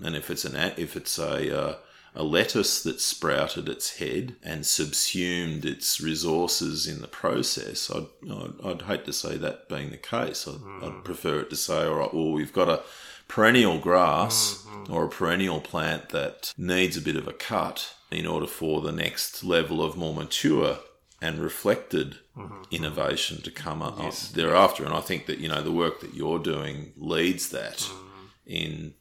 [0.00, 1.76] And if it's an a- if it's a uh,
[2.14, 8.64] a lettuce that sprouted its head and subsumed its resources in the process, I'd I'd,
[8.64, 10.46] I'd hate to say that being the case.
[10.48, 10.84] I'd, hmm.
[10.84, 12.82] I'd prefer it to say, all right, well we've got a
[13.28, 14.92] perennial grass mm-hmm.
[14.92, 18.92] or a perennial plant that needs a bit of a cut in order for the
[18.92, 20.78] next level of more mature
[21.20, 22.62] and reflected mm-hmm.
[22.70, 23.98] innovation to come up
[24.32, 24.84] thereafter.
[24.84, 28.26] And I think that you know the work that you're doing leads that mm-hmm.
[28.46, 28.94] in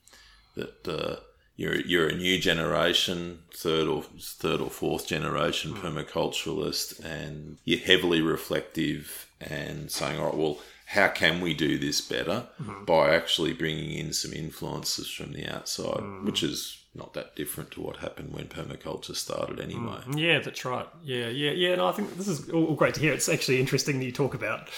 [0.55, 1.17] that uh,
[1.57, 5.85] you're you're a new generation, third or third or fourth generation hmm.
[5.85, 10.59] permaculturalist, and you're heavily reflective and saying, all right, well.
[10.91, 12.85] How can we do this better hmm.
[12.85, 16.25] by actually bringing in some influences from the outside, hmm.
[16.25, 19.99] which is not that different to what happened when permaculture started anyway.
[20.15, 20.87] Yeah, that's right.
[21.03, 21.73] Yeah, yeah, yeah.
[21.73, 23.13] And I think this is all all great to hear.
[23.13, 24.69] It's actually interesting that you talk about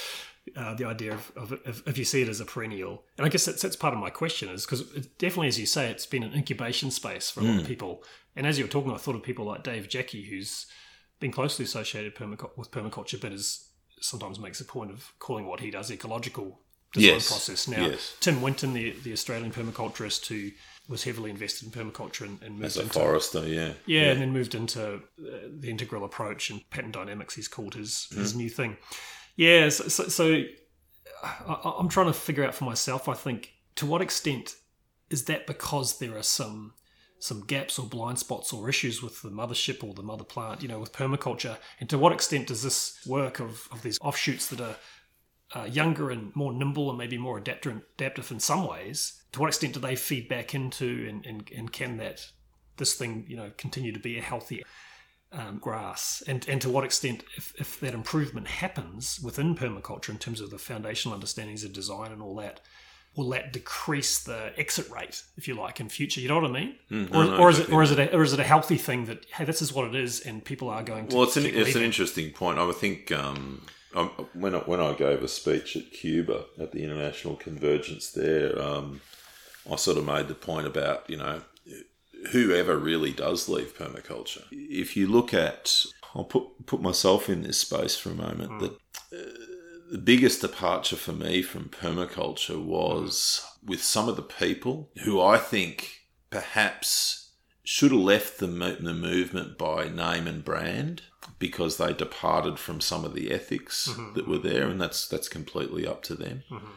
[0.55, 3.03] uh, the idea of, of, of if you see it as a perennial.
[3.17, 4.81] And I guess that's, that's part of my question is because
[5.17, 8.03] definitely, as you say, it's been an incubation space for a lot of people.
[8.35, 10.67] And as you were talking, I thought of people like Dave Jacke, who's
[11.19, 13.69] been closely associated permac- with permaculture, but is
[14.01, 16.61] sometimes makes a point of calling what he does ecological
[16.93, 17.67] design Yes, process.
[17.67, 18.15] Now, yes.
[18.19, 20.51] Tim Winton, the, the Australian permaculturist who
[20.87, 23.73] was heavily invested in permaculture and, and moved As a into forester, yeah.
[23.85, 24.99] yeah, and then moved into uh,
[25.59, 27.35] the integral approach and pattern dynamics.
[27.35, 28.77] He's called his his new thing.
[29.39, 30.43] Yeah, so, so, so
[31.23, 33.07] I, I'm trying to figure out for myself.
[33.07, 34.57] I think to what extent
[35.09, 36.73] is that because there are some
[37.19, 40.67] some gaps or blind spots or issues with the mothership or the mother plant, you
[40.67, 44.59] know, with permaculture, and to what extent does this work of, of these offshoots that
[44.59, 44.75] are
[45.55, 49.47] uh, younger and more nimble and maybe more adaptive, adaptive in some ways, to what
[49.47, 52.27] extent do they feed back into and, and, and can that
[52.75, 54.63] this thing you know continue to be a healthy
[55.31, 56.23] um, grass.
[56.27, 60.49] And and to what extent if, if that improvement happens within permaculture in terms of
[60.49, 62.61] the foundational understandings of design and all that
[63.15, 66.21] will that decrease the exit rate if you like in future?
[66.21, 66.75] You know what i mean?
[66.89, 68.77] Or, Mm, no, or is it or is it a, or is it a healthy
[68.77, 71.37] thing that hey this is what it is and people are going to Well, it's
[71.37, 72.59] an it's an interesting point.
[72.59, 73.65] I would think um,
[73.95, 78.59] um, when I, when I gave a speech at Cuba at the International Convergence there,
[78.61, 79.01] um,
[79.71, 81.41] I sort of made the point about you know
[82.31, 84.43] whoever really does leave permaculture.
[84.51, 88.51] If you look at, I'll put put myself in this space for a moment.
[88.51, 88.59] Mm.
[88.59, 88.71] That
[89.13, 89.31] uh,
[89.91, 95.37] the biggest departure for me from permaculture was with some of the people who I
[95.37, 97.31] think perhaps
[97.63, 101.03] should have left the, the movement by name and brand
[101.37, 104.13] because they departed from some of the ethics mm-hmm.
[104.13, 106.43] that were there, and that's that's completely up to them.
[106.49, 106.67] Mm-hmm.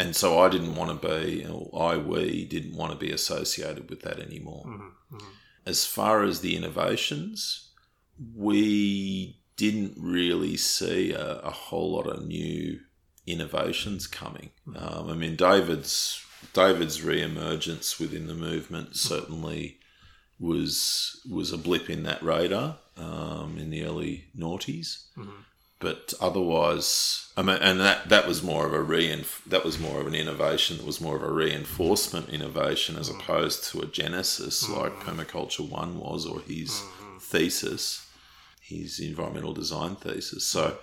[0.00, 3.90] And so I didn't want to be, or I we didn't want to be associated
[3.90, 4.64] with that anymore.
[4.66, 5.32] Mm-hmm, mm-hmm.
[5.66, 7.68] As far as the innovations,
[8.34, 12.80] we didn't really see a, a whole lot of new
[13.26, 14.50] innovations coming.
[14.66, 14.82] Mm-hmm.
[14.82, 19.80] Um, I mean, David's David's re-emergence within the movement certainly
[20.38, 25.08] was was a blip in that radar um, in the early noughties.
[25.80, 29.98] But otherwise, I mean, and that that was more of a reinf- that was more
[29.98, 30.76] of an innovation.
[30.76, 34.78] That was more of a reinforcement innovation as opposed to a genesis mm-hmm.
[34.78, 37.16] like permaculture one was, or his mm-hmm.
[37.18, 38.06] thesis,
[38.60, 40.44] his environmental design thesis.
[40.44, 40.76] So,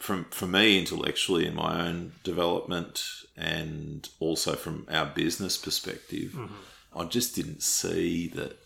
[0.00, 3.04] from for me intellectually in my own development,
[3.36, 6.98] and also from our business perspective, mm-hmm.
[6.98, 8.58] I just didn't see that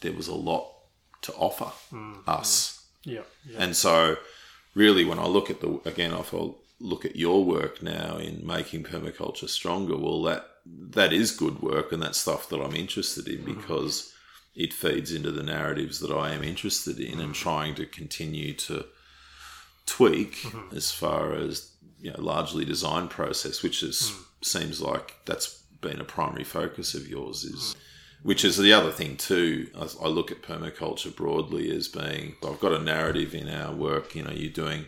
[0.00, 0.72] there was a lot
[1.20, 1.70] to offer
[2.26, 2.82] us.
[3.04, 3.56] yeah, yeah.
[3.58, 4.16] And so,
[4.74, 6.50] really, when I look at the again, if I
[6.80, 11.92] look at your work now in making permaculture stronger, well, that that is good work,
[11.92, 14.12] and that's stuff that I'm interested in because
[14.54, 18.84] it feeds into the narratives that I am interested in and trying to continue to
[19.86, 20.76] tweak Mm-hmm.
[20.76, 24.24] as far as you know largely design process, which is Mm.
[24.44, 27.76] seems like that's been a primary focus of yours Mm.
[28.22, 29.68] Which is the other thing too.
[29.76, 32.36] I, I look at permaculture broadly as being.
[32.46, 34.14] I've got a narrative in our work.
[34.14, 34.86] You know, you're doing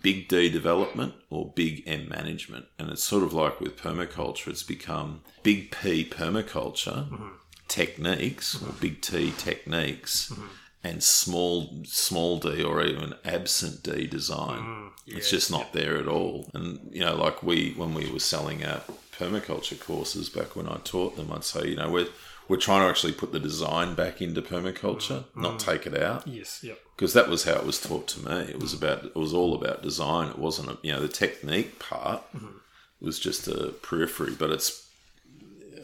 [0.00, 2.66] big D development or big M management.
[2.78, 7.28] And it's sort of like with permaculture, it's become big P permaculture mm-hmm.
[7.68, 8.80] techniques or mm-hmm.
[8.80, 10.46] big T techniques mm-hmm.
[10.82, 14.90] and small small D or even absent D design.
[15.06, 16.48] it's just not there at all.
[16.54, 18.80] And you know, like we when we were selling our
[19.12, 22.08] permaculture courses back when I taught them, I'd say, you know, we're
[22.52, 25.36] we're trying to actually put the design back into permaculture, mm.
[25.36, 26.62] not take it out Yes.
[26.62, 26.78] Yep.
[26.94, 28.42] because that was how it was taught to me.
[28.42, 30.28] It was about it was all about design.
[30.28, 32.58] It wasn't a, you know the technique part mm-hmm.
[33.00, 34.86] was just a periphery, but it's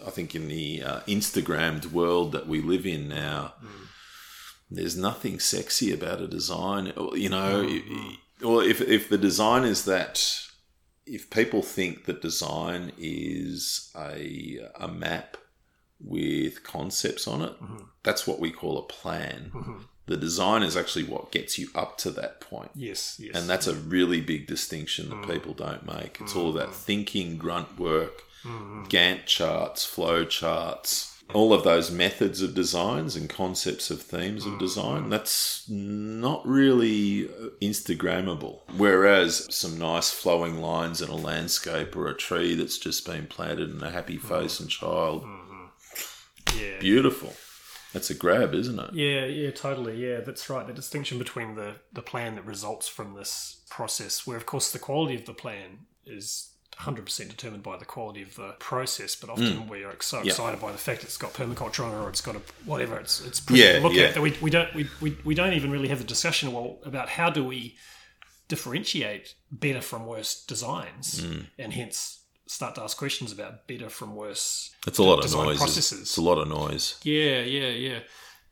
[0.06, 3.86] I think in the uh, Instagrammed world that we live in now, mm.
[4.70, 6.92] there's nothing sexy about a design.
[7.14, 7.66] You know,
[8.44, 10.44] or if if the design is that.
[11.10, 15.37] If people think that design is a, a map
[16.00, 17.84] with concepts on it, mm-hmm.
[18.02, 19.50] that's what we call a plan.
[19.54, 19.78] Mm-hmm.
[20.06, 22.70] The design is actually what gets you up to that point.
[22.74, 23.20] Yes.
[23.22, 23.34] Yes.
[23.34, 25.30] And that's a really big distinction that mm.
[25.30, 26.18] people don't make.
[26.20, 26.40] It's mm.
[26.40, 28.84] all that thinking, grunt work, mm-hmm.
[28.84, 34.58] Gantt charts, flow charts, all of those methods of designs and concepts of themes of
[34.58, 35.10] design.
[35.10, 37.24] That's not really
[37.60, 38.60] Instagrammable.
[38.76, 43.68] Whereas some nice flowing lines in a landscape or a tree that's just been planted
[43.68, 45.47] and a happy face and child, mm.
[46.56, 46.78] Yeah.
[46.80, 47.34] beautiful.
[47.92, 48.92] That's a grab, isn't it?
[48.94, 49.96] Yeah, yeah, totally.
[49.96, 50.66] Yeah, that's right.
[50.66, 54.78] The distinction between the, the plan that results from this process, where of course the
[54.78, 59.68] quality of the plan is 100% determined by the quality of the process, but often
[59.68, 60.24] we are so Mm.
[60.26, 60.30] Yeah.
[60.32, 62.98] excited by the fact it's got permaculture on it or it's got a whatever.
[63.00, 64.02] It's it's pretty Yeah, to look yeah.
[64.04, 66.78] at that we, we don't we, we, we don't even really have the discussion well
[66.84, 67.76] about how do we
[68.48, 71.46] differentiate better from worse designs, Mm.
[71.58, 72.17] and hence
[72.48, 75.58] start to ask questions about better from worse It's a lot of noise.
[75.58, 76.00] processes.
[76.00, 76.98] It's a lot of noise.
[77.02, 77.98] yeah, yeah, yeah.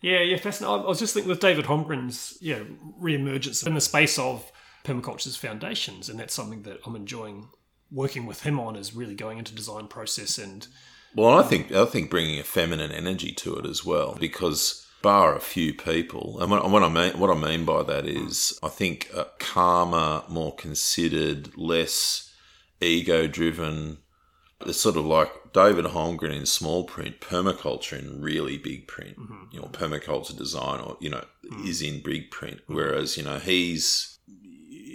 [0.03, 0.85] Yeah, yeah, fascinating.
[0.85, 2.61] I was just thinking with David Holmgren's yeah,
[2.99, 4.53] re-emergence in the space of
[4.85, 7.49] permaculture's foundations, and that's something that I'm enjoying
[7.91, 10.69] working with him on is really going into design process and
[11.15, 15.35] Well, I think I think bringing a feminine energy to it as well, because bar
[15.35, 18.69] a few people, and what, what I mean what I mean by that is, I
[18.69, 22.31] think a calmer, more considered, less
[22.81, 23.99] ego-driven.
[24.67, 29.19] It's sort of like David Holmgren in small print, permaculture in really big print.
[29.19, 29.45] Mm-hmm.
[29.53, 31.69] You know, permaculture design, or you know, mm.
[31.69, 32.59] is in big print.
[32.63, 32.75] Mm-hmm.
[32.75, 34.17] Whereas you know he's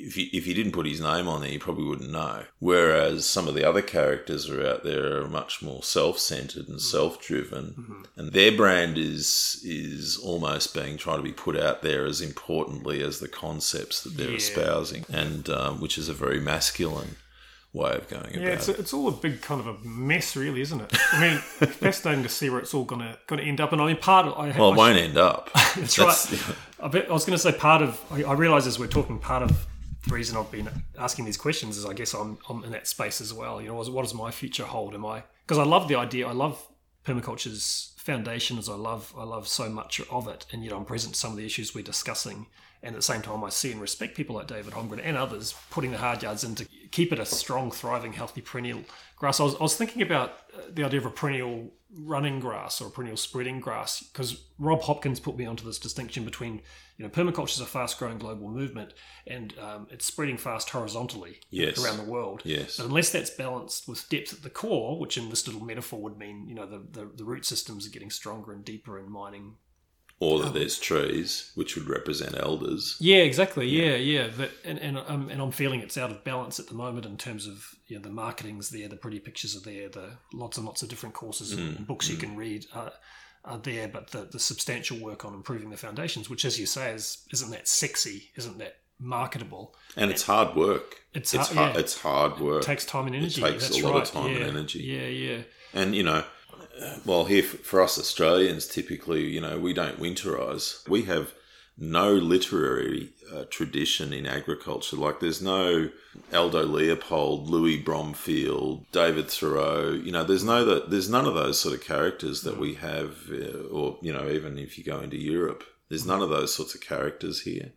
[0.03, 2.43] if he, if he didn't put his name on there, you probably wouldn't know.
[2.59, 6.81] Whereas some of the other characters are out there are much more self-centered and mm.
[6.81, 8.01] self-driven, mm-hmm.
[8.19, 13.01] and their brand is is almost being trying to be put out there as importantly
[13.01, 14.37] as the concepts that they're Yeah.
[14.37, 17.15] espousing, and um, which is a very masculine
[17.73, 18.79] way of going yeah, about it's, it.
[18.79, 20.93] it's all a big kind of a mess, really, isn't it?
[21.13, 23.71] I mean, it's fascinating to see where it's all gonna gonna end up.
[23.71, 25.49] And I mean, part of I, Well, I it won't end up.
[25.75, 26.55] That's right.
[26.81, 28.03] I, bet, I was going to say part of.
[28.11, 29.67] I, I realise as we're talking, part of
[30.07, 33.21] the reason I've been asking these questions is I guess I'm, I'm in that space
[33.21, 33.61] as well.
[33.61, 34.93] You know, what, does my future hold?
[34.95, 36.27] Am I because I love the idea.
[36.27, 36.65] I love
[37.05, 38.67] permaculture's foundations.
[38.67, 41.31] I love I love so much of it, and you know, I'm present to some
[41.31, 42.47] of the issues we're discussing.
[42.83, 45.53] And at the same time, I see and respect people like David Holmgren and others
[45.69, 48.81] putting the hard yards in to keep it a strong, thriving, healthy perennial
[49.15, 49.39] grass.
[49.39, 52.87] I was, I was thinking about uh, the idea of a perennial running grass or
[52.87, 56.61] a perennial spreading grass because Rob Hopkins put me onto this distinction between
[56.97, 58.93] you know permaculture is a fast-growing global movement
[59.27, 61.83] and um, it's spreading fast horizontally Yes.
[61.83, 62.41] around the world.
[62.45, 62.77] Yes.
[62.77, 66.17] But unless that's balanced with depth at the core, which in this little metaphor would
[66.17, 69.55] mean you know the, the, the root systems are getting stronger and deeper and mining
[70.21, 72.95] Or that there's trees, which would represent elders.
[72.99, 73.67] Yeah, exactly.
[73.67, 74.27] Yeah, yeah.
[74.27, 77.17] That, and and um, and I'm feeling it's out of balance at the moment in
[77.17, 80.65] terms of you know the marketing's there, the pretty pictures are there, the lots and
[80.67, 82.91] lots of different courses and books you can read are,
[83.45, 86.91] are there, but the the substantial work on improving the foundations, which as you say
[86.91, 91.01] is isn't that sexy, isn't that marketable, And it's hard work.
[91.13, 91.81] It's it's hard- yeah.
[91.81, 92.61] it's hard work.
[92.61, 93.41] It takes time and energy.
[93.41, 94.23] It takes That's a lot of right.
[94.23, 94.79] time and energy.
[94.83, 95.41] Yeah, yeah.
[95.73, 96.23] And you know,
[97.05, 100.87] well, here for us Australians, typically, you know, we don't winterize.
[100.87, 101.33] We have
[101.77, 104.97] no literary uh, tradition in agriculture.
[104.97, 105.89] Like, there's no
[106.33, 109.91] Aldo Leopold, Louis Bromfield, David Thoreau.
[109.91, 110.89] You know, there's no that.
[110.89, 114.57] There's none of those sort of characters that we have, uh, or you know, even
[114.57, 117.71] if you go into Europe, there's none of those sorts of characters here.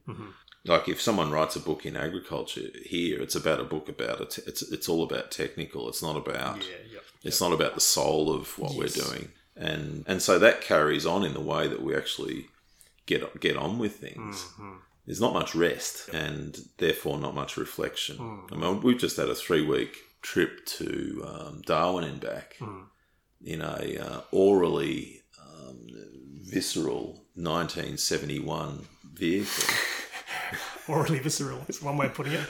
[0.66, 4.38] Like if someone writes a book in agriculture here, it's about a book about it.
[4.46, 5.88] It's it's all about technical.
[5.88, 6.98] It's not about Yeah, yeah.
[7.22, 8.78] it's not about the soul of what Yes.
[8.78, 9.28] we're doing.
[9.56, 12.46] and and so that carries on in the way that we actually
[13.06, 14.36] get get on with things.
[14.44, 14.76] Mm-hmm.
[15.06, 18.16] There's not much rest, and therefore not much reflection.
[18.16, 18.52] Mm.
[18.52, 22.86] I mean, we've just had a three week trip to um, Darwin and back Mm.
[23.44, 25.86] in a uh, orally um,
[26.42, 29.74] visceral 1971 vehicle.
[30.88, 32.46] Orally visceral It's one way of putting it.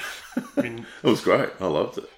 [0.57, 1.51] I mean, It was great.
[1.61, 2.11] I loved it.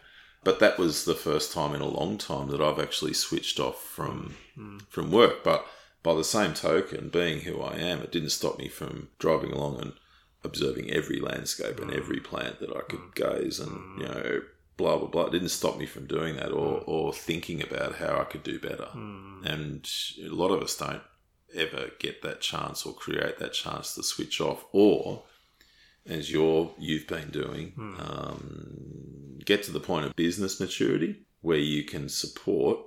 [0.47, 3.83] But that was the first time in a long time that I've actually switched off
[3.83, 4.37] from
[4.89, 5.43] from work.
[5.43, 5.67] But
[6.05, 9.81] by the same token, being who I am, it didn't stop me from driving along
[9.81, 9.93] and
[10.45, 11.97] observing every landscape and mm.
[11.97, 13.15] every plant that I could mm.
[13.17, 13.99] gaze and mm.
[13.99, 14.43] you know
[14.77, 15.27] blah blah blah.
[15.27, 18.61] It didn't stop me from doing that or or thinking about how I could do
[18.61, 18.89] better.
[18.95, 19.85] And
[20.25, 21.03] a lot of us don't
[21.57, 25.25] ever get that chance or create that chance to switch off or
[26.09, 31.85] as you're you've been doing, um, get to the point of business maturity where you
[31.85, 32.79] can support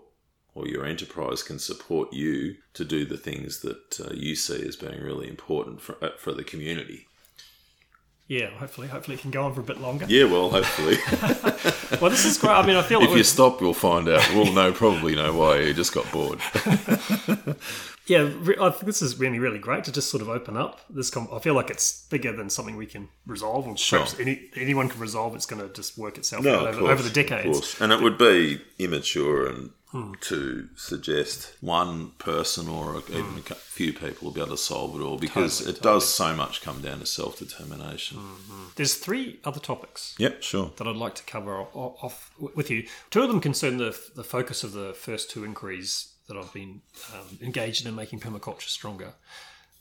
[0.55, 4.75] or your enterprise can support you to do the things that uh, you see as
[4.75, 7.07] being really important for uh, for the community.
[8.29, 10.05] Yeah, hopefully, hopefully it can go on for a bit longer.
[10.07, 10.95] Yeah, well, hopefully,
[11.99, 12.51] Well, this is great.
[12.51, 14.25] I mean, I feel like if you stop, we'll find out.
[14.33, 16.39] We'll know probably know why you just got bored.
[18.05, 18.23] yeah,
[18.61, 21.09] I think this is really, really great to just sort of open up this.
[21.09, 24.05] Com- I feel like it's bigger than something we can resolve, or Sure.
[24.19, 25.35] any, anyone can resolve.
[25.35, 27.57] It's going to just work itself No, out over, course, over the of decades.
[27.59, 27.81] course.
[27.81, 30.13] And it would be immature and Hmm.
[30.21, 33.53] to suggest one person or even a hmm.
[33.55, 36.61] few people will be able to solve it all because Totally, it does so much
[36.61, 38.19] come down to self determination.
[38.19, 40.71] Hmm, There's three other topics Yep, sure.
[40.77, 42.85] that I'd like to cover off with you.
[43.09, 46.81] Two of them concern the, the focus of the first two inquiries that I've been
[47.11, 49.13] um, engaged in making permaculture stronger.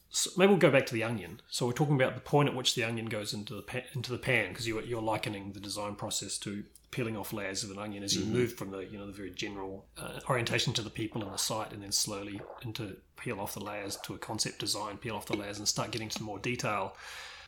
[0.08, 1.42] So maybe we'll go back to the onion.
[1.50, 4.10] So we're talking about the point at which the onion goes into the pa- into
[4.10, 7.78] the pan because you, you're likening the design process to peeling off layers of an
[7.78, 10.90] onion as you move from the you know the very general uh, orientation to the
[10.90, 14.58] people and the site, and then slowly into peel off the layers to a concept
[14.58, 16.96] design, peel off the layers, and start getting to more detail.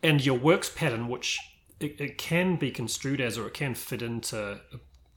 [0.02, 1.38] And your works pattern, which
[1.78, 4.60] it, it can be construed as, or it can fit into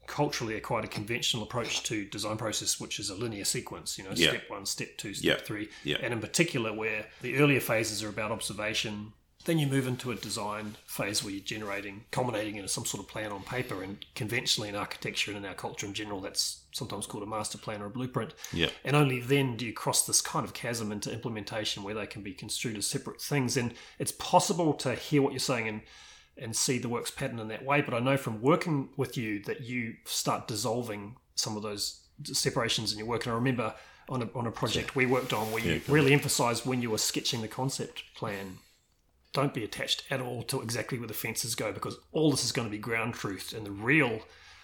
[0.06, 3.98] culturally a quite a conventional approach to design process, which is a linear sequence.
[3.98, 4.30] You know, Yeah.
[4.30, 5.46] step one, step two, step Yeah.
[5.46, 5.98] three, Yeah.
[6.02, 9.14] and in particular where the earlier phases are about observation.
[9.46, 13.10] Then you move into a design phase where you're generating, culminating in some sort of
[13.10, 13.84] plan on paper.
[13.84, 17.58] And conventionally in architecture and in our culture in general, that's sometimes called a master
[17.58, 18.34] plan or a blueprint.
[18.52, 18.70] Yeah.
[18.86, 22.22] And only then do you cross this kind of chasm into implementation where they can
[22.22, 23.58] be construed as separate things.
[23.58, 25.82] And it's possible to hear what you're saying and
[26.36, 27.82] and see the works pattern in that way.
[27.82, 32.92] But I know from working with you that you start dissolving some of those separations
[32.92, 33.26] in your work.
[33.26, 33.76] And I remember
[34.10, 36.98] on a, on a project we worked on where you really emphasized when you were
[36.98, 38.58] sketching the concept plan,
[39.34, 42.52] don't be attached at all to exactly where the fences go because all this is
[42.52, 44.22] going to be ground truth and the real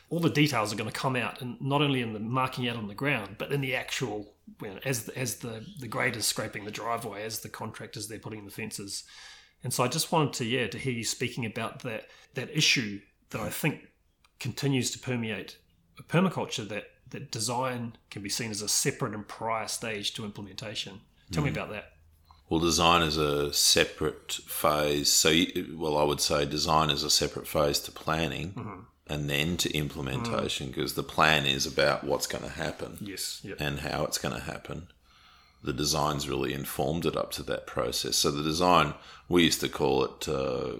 [0.09, 2.77] all the details are going to come out and not only in the marking out
[2.77, 6.65] on the ground but in the actual you know, as as the the graders scraping
[6.65, 9.03] the driveway as the contractors they're putting the fences
[9.63, 13.01] and so I just wanted to yeah to hear you speaking about that that issue
[13.31, 13.87] that I think
[14.39, 15.57] continues to permeate
[16.07, 21.01] permaculture that that design can be seen as a separate and prior stage to implementation.
[21.31, 21.53] Tell me mm.
[21.53, 21.93] about that.
[22.49, 25.11] Well, design is a separate phase.
[25.11, 28.79] So, you, well, I would say design is a separate phase to planning mm-hmm.
[29.05, 30.73] and then to implementation mm.
[30.73, 33.41] because the plan is about what's going to happen Yes.
[33.43, 33.57] Yep.
[33.59, 34.87] and how it's going to happen.
[35.63, 38.15] The design's really informed it up to that process.
[38.15, 38.95] So, the design,
[39.27, 40.77] we used to call it uh,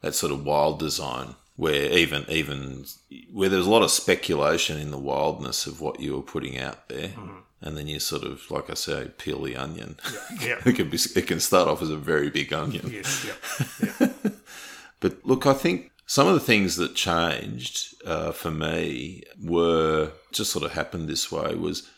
[0.00, 1.36] that sort of wild design.
[1.54, 2.84] Where even even
[3.32, 6.90] where there's a lot of speculation in the wildness of what you were putting out
[6.90, 7.38] there, mm-hmm.
[7.66, 9.96] And then you sort of, like I say, peel the onion.
[10.40, 10.60] Yeah.
[10.64, 12.90] it can be it can start off as a very big onion.
[12.92, 13.26] yes.
[13.26, 14.12] Yep.
[15.00, 20.50] But look, I think some of the things that changed uh, for me were just
[20.52, 21.54] sort of happened this way.
[21.54, 21.88] Was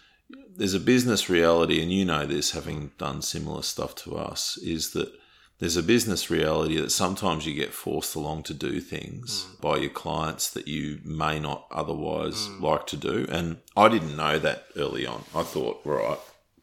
[0.57, 4.91] there's a business reality, and you know this, having done similar stuff to us, is
[4.91, 5.12] that
[5.59, 9.61] there's a business reality that sometimes you get forced along to do things mm.
[9.61, 12.61] by your clients that you may not otherwise mm.
[12.61, 13.27] like to do.
[13.29, 15.25] And I didn't know that early on.
[15.35, 16.19] I thought, right,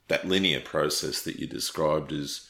[0.08, 2.50] that linear process that you described is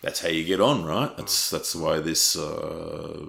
[0.00, 1.10] that's how you get on, right?
[1.10, 1.16] Mm.
[1.18, 3.26] That's that's the way this uh,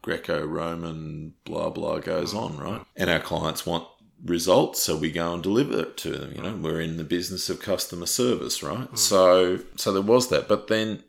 [0.00, 2.82] Greco-Roman blah blah goes on, right?
[2.96, 3.86] And our clients want
[4.24, 6.32] results, so we go and deliver it to them.
[6.34, 8.98] You know, we're in the business of customer service, right?
[8.98, 11.02] So so there was that, but then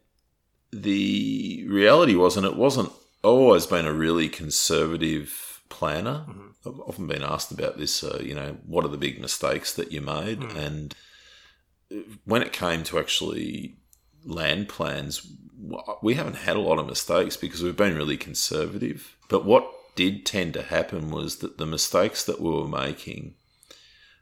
[0.84, 2.92] the reality was, and it wasn't.
[3.24, 6.26] Always been a really conservative planner.
[6.30, 6.70] Mm-hmm.
[6.70, 8.04] I've often been asked about this.
[8.04, 10.40] Uh, you know, what are the big mistakes that you made?
[10.40, 10.56] Mm.
[10.56, 10.96] And
[11.92, 13.78] uh, when it came to actually
[14.24, 15.28] land plans,
[16.02, 19.18] we haven't had a lot of mistakes because we've been really conservative.
[19.30, 23.34] But what did tend to happen was that the mistakes that we were making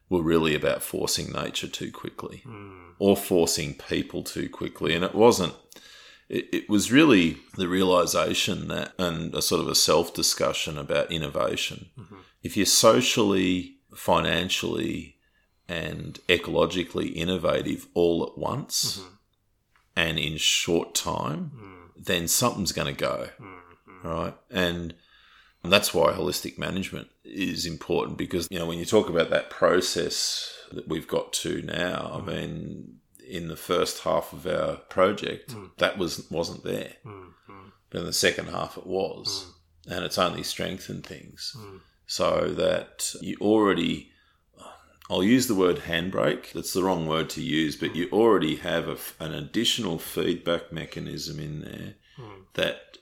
[0.09, 2.91] were really about forcing nature too quickly hmm.
[2.99, 4.95] or forcing people too quickly.
[4.95, 5.53] And it wasn't,
[6.29, 11.11] it, it was really the realization that, and a sort of a self discussion about
[11.11, 11.89] innovation.
[11.97, 12.15] Mm-hmm.
[12.43, 15.15] If you're socially, financially,
[15.67, 19.13] and ecologically innovative all at once mm-hmm.
[19.95, 22.05] and in short time, mm.
[22.05, 23.29] then something's going to go.
[23.39, 24.07] Mm-hmm.
[24.07, 24.35] Right.
[24.51, 24.93] And
[25.63, 30.53] that's why holistic management is important because, you know, when you talk about that process
[30.71, 35.65] that we've got to now, I mean, in the first half of our project, hmm.
[35.77, 36.93] that was wasn't there.
[37.03, 37.69] Hmm, hmm.
[37.89, 39.51] But in the second half it was.
[39.87, 41.55] And it's only strengthened things.
[42.07, 44.11] So that you already
[45.09, 46.51] I'll use the word handbrake.
[46.53, 51.39] That's the wrong word to use, but you already have a, an additional feedback mechanism
[51.39, 51.93] in there
[52.53, 52.97] that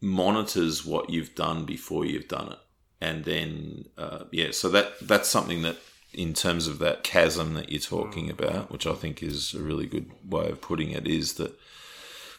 [0.00, 2.58] monitors what you've done before you've done it,
[3.00, 4.52] and then uh, yeah.
[4.52, 5.76] So that that's something that,
[6.14, 8.32] in terms of that chasm that you're talking mm.
[8.32, 11.58] about, which I think is a really good way of putting it, is that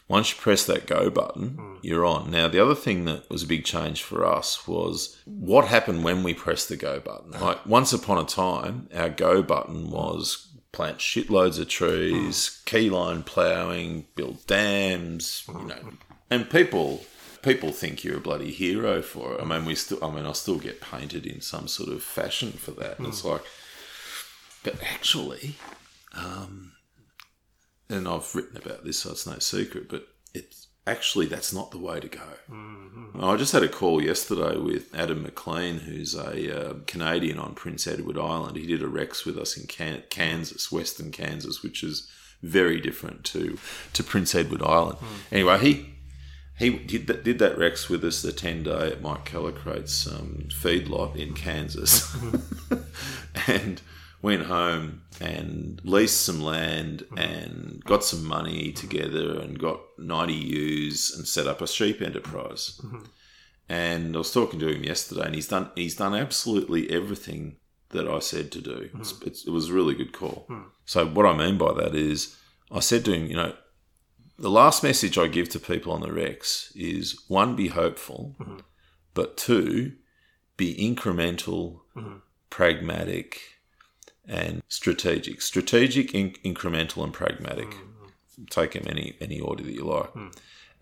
[0.08, 1.78] once you press that go button, mm.
[1.82, 2.30] you're on.
[2.30, 6.22] Now, the other thing that was a big change for us was what happened when
[6.22, 7.32] we pressed the go button.
[7.32, 12.90] Like, once upon a time, our go button was plant shitloads of trees, mm.
[12.90, 15.92] keyline ploughing, build dams, you know,
[16.30, 17.04] and people.
[17.42, 19.40] People think you're a bloody hero for it.
[19.40, 20.02] I mean, we still.
[20.02, 22.98] I mean, I still get painted in some sort of fashion for that.
[22.98, 23.42] And it's like,
[24.66, 25.54] but actually,
[26.12, 26.72] um,
[27.88, 31.78] and I've written about this, so it's no secret, but it's actually that's not the
[31.78, 32.20] way to go.
[33.20, 37.86] I just had a call yesterday with Adam McLean, who's a uh, Canadian on Prince
[37.86, 38.56] Edward Island.
[38.56, 42.10] He did a Rex with us in Can- Kansas, Western Kansas, which is
[42.42, 43.58] very different to
[43.92, 44.98] to Prince Edward Island.
[45.30, 45.94] Anyway, he
[46.58, 50.48] he did that, did that Rex with us the 10 day at Mike Callicrate's um,
[50.50, 52.16] feedlot in Kansas
[53.46, 53.80] and
[54.26, 57.18] went home and leased some land mm-hmm.
[57.18, 62.80] and got some money together and got 90 ewes and set up a sheep enterprise.
[62.84, 63.04] Mm-hmm.
[63.68, 67.58] And I was talking to him yesterday and he's done he's done absolutely everything
[67.90, 68.78] that I said to do.
[68.88, 69.00] Mm-hmm.
[69.00, 70.46] It's, it's, it was a really good call.
[70.50, 70.64] Mm.
[70.86, 72.36] So what I mean by that is
[72.72, 73.54] I said to him, you know,
[74.36, 78.34] the last message I give to people on the Rex is one, be hopeful,
[79.14, 79.92] but two,
[80.56, 81.80] be incremental,
[82.50, 83.55] pragmatic,
[84.28, 85.42] and strategic.
[85.42, 87.70] Strategic, in- incremental, and pragmatic.
[87.70, 88.44] Mm-hmm.
[88.50, 90.10] Take them any any order that you like.
[90.10, 90.28] Hmm.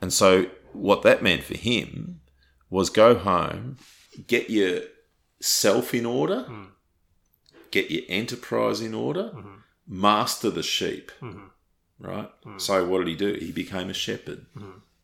[0.01, 2.21] And so, what that meant for him
[2.69, 3.77] was go home,
[4.27, 6.65] get yourself in order, hmm.
[7.71, 9.55] get your enterprise in order, mm-hmm.
[9.87, 11.47] master the sheep mm-hmm.
[12.01, 12.31] right?
[12.43, 12.59] Hmm.
[12.59, 13.35] So what did he do?
[13.35, 14.47] He became a shepherd,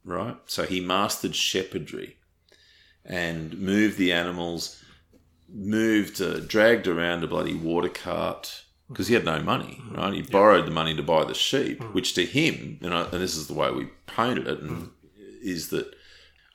[0.05, 0.37] right?
[0.47, 2.17] So he mastered shepherdry
[3.05, 4.80] and moved the animals,
[5.53, 9.95] moved, uh, dragged around a bloody water cart because he had no money, mm-hmm.
[9.95, 10.13] right?
[10.15, 11.95] He borrowed the money to buy the sheep, mm.
[11.95, 14.91] which to him, and, I, and this is the way we painted it, and, mm.
[15.43, 15.95] is that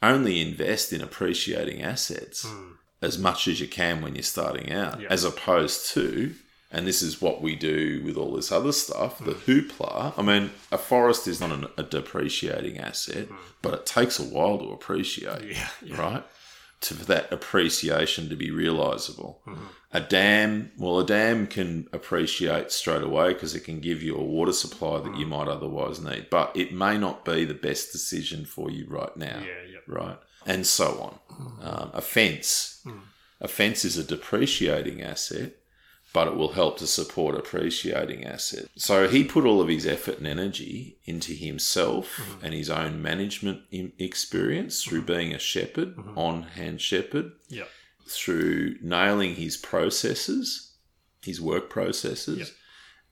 [0.04, 2.74] only invest in appreciating assets mm.
[3.02, 5.08] as much as you can when you're starting out, Yeah.
[5.10, 6.36] as opposed to,
[6.72, 10.14] and this is what we do with all this other stuff, the hoopla.
[10.18, 13.30] I mean, a forest is not an, a depreciating asset,
[13.62, 16.02] but it takes a while to appreciate, Yeah, yeah.
[16.02, 16.24] right?
[16.86, 19.42] To, for that appreciation to be realizable.
[19.48, 19.66] Mm-hmm.
[19.94, 24.24] A dam, well, a dam can appreciate straight away because it can give you a
[24.24, 25.30] water supply that you mm-hmm.
[25.30, 29.40] might otherwise need, but it may not be the best decision for you right now
[29.40, 29.80] Yeah, yeah.
[29.88, 30.18] right?
[30.46, 31.20] And so on.
[31.36, 31.68] Mm-hmm.
[31.68, 33.00] Um, a fence, mm.
[33.42, 35.54] a fence is a depreciating asset,
[36.16, 38.70] but it will help to support appreciating asset.
[38.78, 42.46] So he put all of his effort and energy into himself mm-hmm.
[42.46, 43.64] and his own management
[44.00, 45.14] experience through mm-hmm.
[45.14, 46.18] being a shepherd, mm-hmm.
[46.18, 47.66] on-hand shepherd, Yeah.
[48.08, 50.78] through nailing his processes,
[51.22, 52.48] his work processes, Yep.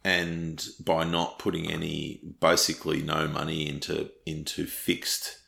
[0.06, 5.39] and by not putting any, basically no money into into fixed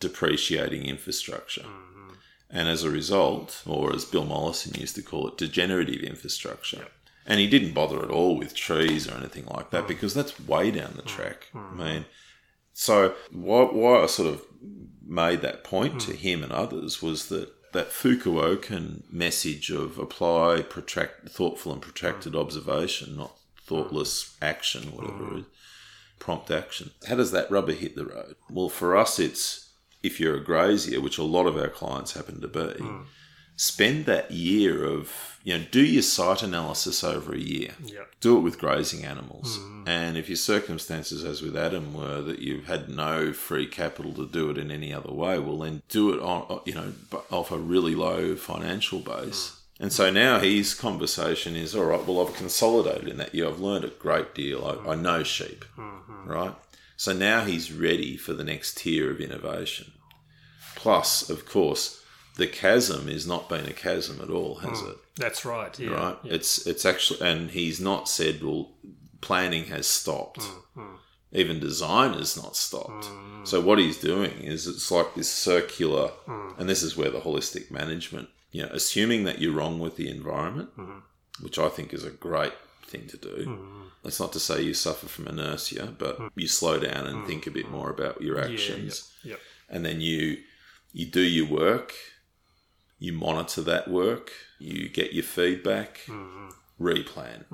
[0.00, 1.64] depreciating infrastructure.
[1.64, 1.93] Mm.
[2.54, 6.86] And as a result, or as Bill Mollison used to call it, degenerative infrastructure.
[7.26, 9.88] And he didn't bother at all with trees or anything like that mm.
[9.88, 11.06] because that's way down the mm.
[11.06, 11.48] track.
[11.52, 11.76] I mm.
[11.76, 12.04] mean,
[12.72, 14.46] so why, why I sort of
[15.04, 21.28] made that point to him and others was that that Fukuokan message of apply protract,
[21.28, 23.36] thoughtful and protracted observation, not
[23.66, 25.44] thoughtless action, whatever it is,
[26.20, 26.92] prompt action.
[27.08, 28.36] How does that rubber hit the road?
[28.48, 29.63] Well, for us, it's
[30.04, 33.02] if you're a grazier, which a lot of our clients happen to be, hmm.
[33.56, 38.04] spend that year of, you know, do your site analysis over a year Yeah.
[38.20, 39.58] do it with grazing animals.
[39.58, 39.84] Hmm.
[39.86, 44.26] And if your circumstances, as with Adam, were that you've had no free capital to
[44.26, 46.92] do it in any other way, well, then do it on, uh, you know,
[47.30, 49.50] off a really low financial base.
[49.50, 49.60] Hmm.
[49.84, 52.06] And so now his conversation is all right.
[52.06, 53.34] Well, I've consolidated in that.
[53.34, 53.48] year.
[53.48, 54.64] I've learned a great deal.
[54.64, 55.64] I, I know sheep,
[56.24, 56.54] right?
[56.96, 59.92] So now he's ready for the next tier of innovation.
[60.76, 62.02] Plus, of course,
[62.36, 64.90] the chasm is not been a chasm at all, has hmm.
[64.90, 64.96] it?
[65.16, 65.78] That's right.
[65.78, 65.90] Yeah.
[65.90, 66.16] Right?
[66.24, 66.34] Yeah.
[66.34, 68.72] It's it's actually, and he's not said, well,
[69.20, 70.42] planning has stopped.
[70.42, 70.94] Hmm, hmm.
[71.32, 73.10] Even design has not stopped.
[73.42, 76.12] So what he's doing is it's like this circular,
[76.58, 80.08] and this is where the holistic management, you know, assuming that you're wrong with the
[80.08, 80.70] environment,
[81.40, 82.52] which I think is a great
[82.94, 83.44] thing to do.
[83.44, 83.82] Hmm.
[84.02, 86.26] That's not to say you suffer from inertia, but hmm.
[86.36, 87.26] you slow down and hmm.
[87.26, 89.36] think a bit more about your actions yeah, yeah.
[89.68, 90.38] and then you
[90.92, 91.92] you do your work,
[92.98, 94.30] you monitor that work,
[94.60, 96.02] you get your feedback,
[96.80, 97.44] replan,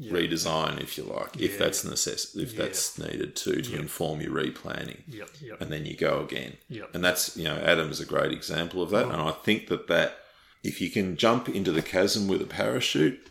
[0.00, 5.02] redesign if you like, if that's necess- if that's needed to to inform your replanning,
[5.06, 5.30] Yep.
[5.40, 5.60] Yep.
[5.60, 6.56] and then you go again.
[6.68, 6.94] Yep.
[6.94, 10.18] And that's you know Adam's a great example of that, and I think that that
[10.64, 13.30] if you can jump into the chasm with a parachute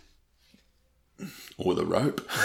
[1.58, 2.28] or the rope.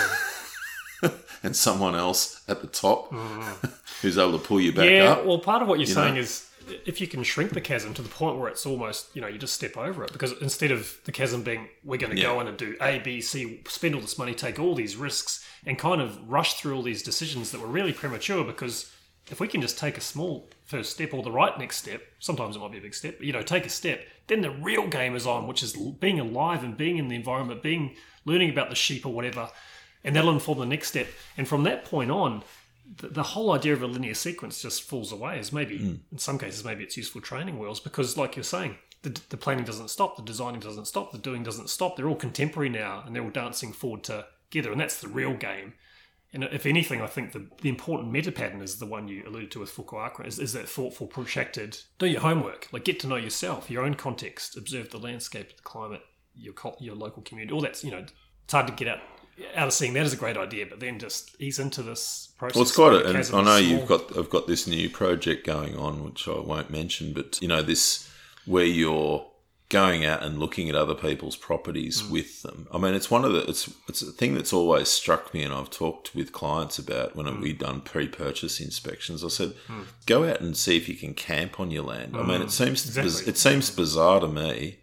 [1.43, 3.73] And someone else at the top mm.
[4.03, 5.13] who's able to pull you back yeah.
[5.13, 5.25] up.
[5.25, 6.21] Well, part of what you're you saying know?
[6.21, 6.51] is
[6.85, 9.39] if you can shrink the chasm to the point where it's almost you know you
[9.39, 12.47] just step over it because instead of the chasm being we're going to go in
[12.47, 16.01] and do A, B, C, spend all this money, take all these risks, and kind
[16.01, 18.93] of rush through all these decisions that were really premature because
[19.31, 22.57] if we can just take a small first step or the right next step, sometimes
[22.57, 24.01] it might be a big step, but you know, take a step,
[24.31, 27.63] then the real game is on, which is being alive and being in the environment,
[27.63, 29.51] being learning about the sheep or whatever,
[30.05, 31.09] and that'll inform the next step.
[31.37, 32.45] And from that point on,
[32.99, 35.39] the, the whole idea of a linear sequence just falls away.
[35.39, 35.95] As maybe hmm.
[36.13, 39.65] in some cases, maybe it's useful training wheels because, like you're saying, the, the planning
[39.65, 41.97] doesn't stop, the designing doesn't stop, the doing doesn't stop.
[41.97, 45.75] They're all contemporary now, and they're all dancing forward together, and that's the real game.
[46.33, 49.51] And if anything, I think the, the important meta pattern is the one you alluded
[49.53, 53.17] to with Fukuoka, is, is that thoughtful, protracted, do your homework, like get to know
[53.17, 56.03] yourself, your own context, observe the landscape, the climate,
[56.37, 59.01] your cul- your local community, all that's, you know, it's hard to get out
[59.57, 62.57] out of seeing that is a great idea, but then just ease into this process.
[62.57, 65.77] Well, it's quite, a, and I know you've got, I've got this new project going
[65.77, 68.11] on, which I won't mention, but you know, this
[68.45, 69.30] where you're
[69.71, 72.11] going out and looking at other people's properties Mm.
[72.11, 72.67] with them.
[72.73, 75.55] I mean, it's one of the, it's, it's a thing that's always struck me, and
[75.55, 77.41] I've talked with clients about when Mm.
[77.41, 79.25] we've done pre-purchase inspections.
[79.25, 79.55] I said,
[80.07, 82.17] go out and see if you can camp on your land.
[82.17, 83.03] I mean, it seems, Mm.
[83.05, 83.31] Exactly.
[83.33, 84.79] it seems bizarre to me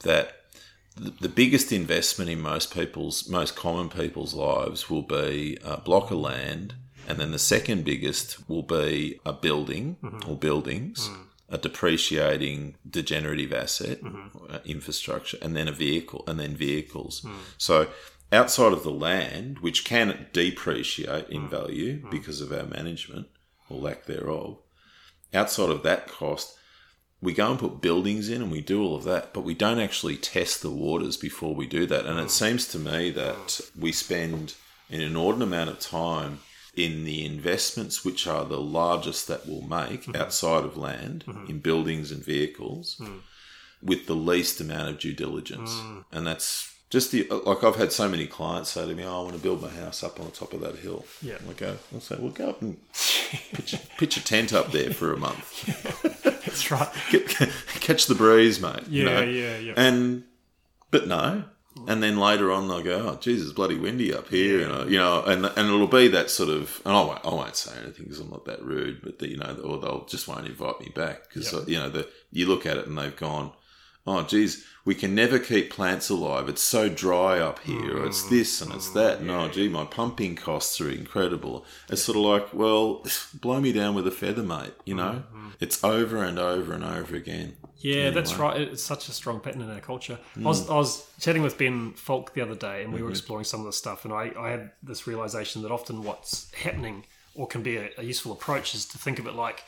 [0.00, 0.36] that
[0.96, 6.10] the, the biggest investment in most people's most common people's lives will be a block
[6.10, 6.74] of land
[7.08, 11.08] and then the second biggest will be a building or buildings
[11.50, 14.52] a depreciating degenerative asset mm-hmm.
[14.52, 17.20] uh, infrastructure and then a vehicle and then vehicles.
[17.20, 17.34] Hmm.
[17.58, 17.88] So
[18.32, 21.48] outside of the land which can depreciate in hmm.
[21.48, 22.10] value hmm.
[22.10, 23.26] because of our management
[23.68, 24.58] or lack thereof
[25.34, 26.56] outside of that cost
[27.22, 29.78] we go and put buildings in and we do all of that, but we don't
[29.78, 32.06] actually test the waters before we do that.
[32.06, 34.54] And it seems to me that we spend
[34.88, 36.40] an inordinate amount of time
[36.84, 40.16] in the investments which are the largest that we'll make mm-hmm.
[40.16, 41.50] outside of land mm-hmm.
[41.50, 43.20] in buildings and vehicles mm.
[43.82, 45.72] with the least amount of due diligence.
[45.74, 46.04] Mm.
[46.12, 49.22] And that's just the like I've had so many clients say to me, oh, I
[49.22, 51.04] want to build my house up on the top of that hill.
[51.22, 51.38] Yeah.
[51.48, 52.78] I go, I'll say, well, go up and
[53.52, 56.02] pitch, pitch a tent up there for a month
[56.50, 56.88] That's right.
[57.10, 57.28] get,
[57.80, 58.88] catch the breeze, mate.
[58.88, 59.22] you Yeah, know?
[59.22, 59.74] yeah, yeah.
[59.76, 60.24] And
[60.90, 61.44] but no,
[61.86, 64.98] and then later on they'll go, "Oh, Jesus, bloody windy up here," and uh, you
[64.98, 66.80] know, and and it'll be that sort of.
[66.84, 69.36] And I won't, I won't say anything because I'm not that rude, but the, you
[69.36, 71.68] know, or they'll just won't invite me back because Yep.
[71.68, 73.52] you know, the you look at it and they've gone.
[74.06, 76.48] Oh, geez, we can never keep plants alive.
[76.48, 77.98] It's so dry up here.
[77.98, 79.18] Or it's this and it's that.
[79.20, 81.66] And oh, gee, my pumping costs are incredible.
[81.90, 83.04] It's sort of like, well,
[83.34, 84.72] blow me down with a feather, mate.
[84.86, 85.24] You know,
[85.60, 87.56] it's over and over and over again.
[87.80, 88.60] Yeah, that's right.
[88.60, 90.18] It's such a strong pattern in our culture.
[90.36, 90.70] I, was, Mm.
[90.72, 93.04] I was chatting with Ben Falk the other day, and we Mm-hmm.
[93.06, 96.52] were exploring some of the stuff, and I, I had this realization that often what's
[96.54, 97.04] happening
[97.34, 99.64] or can be a, a useful approach is to think of it like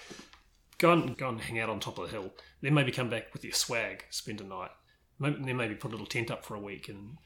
[0.78, 3.32] go and go and hang out on top of the hill, then maybe come back
[3.32, 4.70] with your swag, spend a night,
[5.18, 7.16] maybe, then maybe put a little tent up for a week, and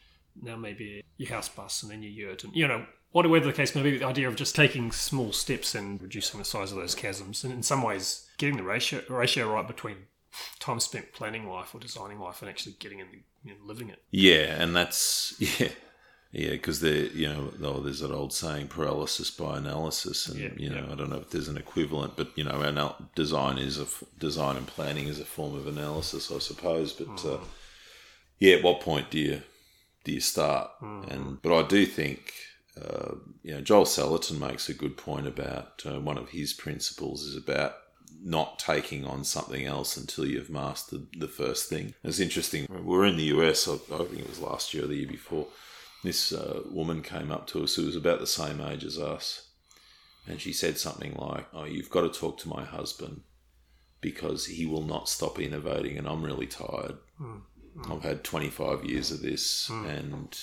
[0.40, 2.86] now maybe your house bus, and then your yurt, and you know.
[3.12, 6.44] Whatever the case may be, the idea of just taking small steps and reducing the
[6.44, 9.96] size of those chasms, and in some ways, getting the ratio ratio right between
[10.58, 13.06] time spent planning life or designing life and actually getting in,
[13.44, 14.02] you know, living it.
[14.10, 15.68] Yeah, and that's yeah,
[16.32, 20.48] yeah, because there, you know, oh, there's that old saying, paralysis by analysis, and Yeah,
[20.56, 20.92] you know, yeah.
[20.92, 24.04] I don't know if there's an equivalent, but you know, anal- design is a f-
[24.18, 26.92] design and planning is a form of analysis, I suppose.
[26.92, 27.38] But uh,
[28.38, 29.42] yeah, at what point do you
[30.04, 30.70] do you start?
[31.08, 32.32] And but I do think.
[32.78, 37.22] Uh, you know, Joel Salatin makes a good point about uh, one of his principles
[37.22, 37.74] is about
[38.26, 41.94] not taking on something else until you've mastered the first thing.
[42.02, 42.66] It's interesting.
[42.68, 45.46] We were in the US, I think it was last year or the year before.
[46.02, 49.50] This uh, woman came up to us who was about the same age as us.
[50.26, 53.20] And she said something like, Oh, you've got to talk to my husband
[54.00, 56.98] because he will not stop innovating and I'm really tired.
[57.20, 57.42] Mm.
[57.88, 59.88] I've had 25 years of this mm.
[59.88, 60.36] and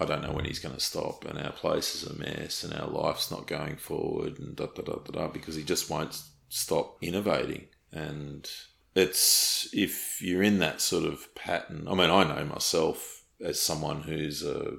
[0.00, 2.74] I don't know when he's going to stop, and our place is a mess, and
[2.74, 6.20] our life's not going forward, and da da da da da, because he just won't
[6.48, 7.66] stop innovating.
[7.92, 8.48] And
[8.94, 11.86] it's if you're in that sort of pattern.
[11.88, 14.78] I mean, I know myself as someone who's a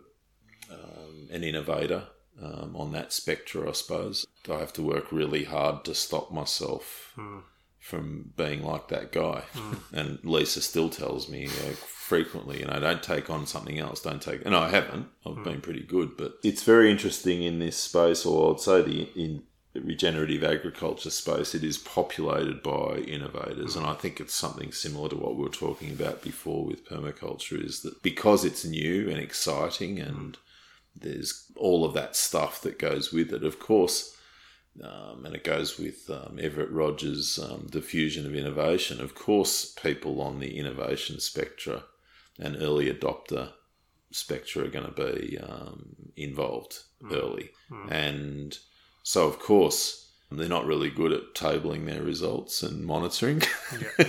[0.69, 2.07] um, an innovator
[2.41, 3.67] um, on that spectrum.
[3.67, 7.13] I suppose I have to work really hard to stop myself.
[7.15, 7.39] Hmm
[7.87, 9.43] from being like that guy.
[9.53, 9.79] Mm.
[9.93, 14.01] And Lisa still tells me uh, frequently, you know, don't take on something else.
[14.01, 14.45] Don't take.
[14.45, 15.07] And I haven't.
[15.25, 15.43] I've mm.
[15.45, 19.43] been pretty good, but it's very interesting in this space, or I'd say the in
[19.83, 25.15] regenerative agriculture space, it is populated by innovators, and I think it's something similar to
[25.15, 27.63] what we were talking about before with permaculture.
[27.63, 30.37] Is that because it's new and exciting, and
[30.95, 33.43] there's all of that stuff that goes with it.
[33.43, 34.13] Of course
[34.83, 39.01] um, and it goes with um, Everett Rogers' um, diffusion of innovation.
[39.01, 41.83] Of course, people on the innovation spectra
[42.39, 43.53] and early adopter
[44.11, 47.11] spectra are going to be um, involved mm.
[47.15, 47.49] early.
[47.71, 47.91] Mm.
[47.91, 48.57] And
[49.07, 53.41] so, of course, they're not really good at tabling their results and monitoring
[53.71, 54.07] yeah, yeah.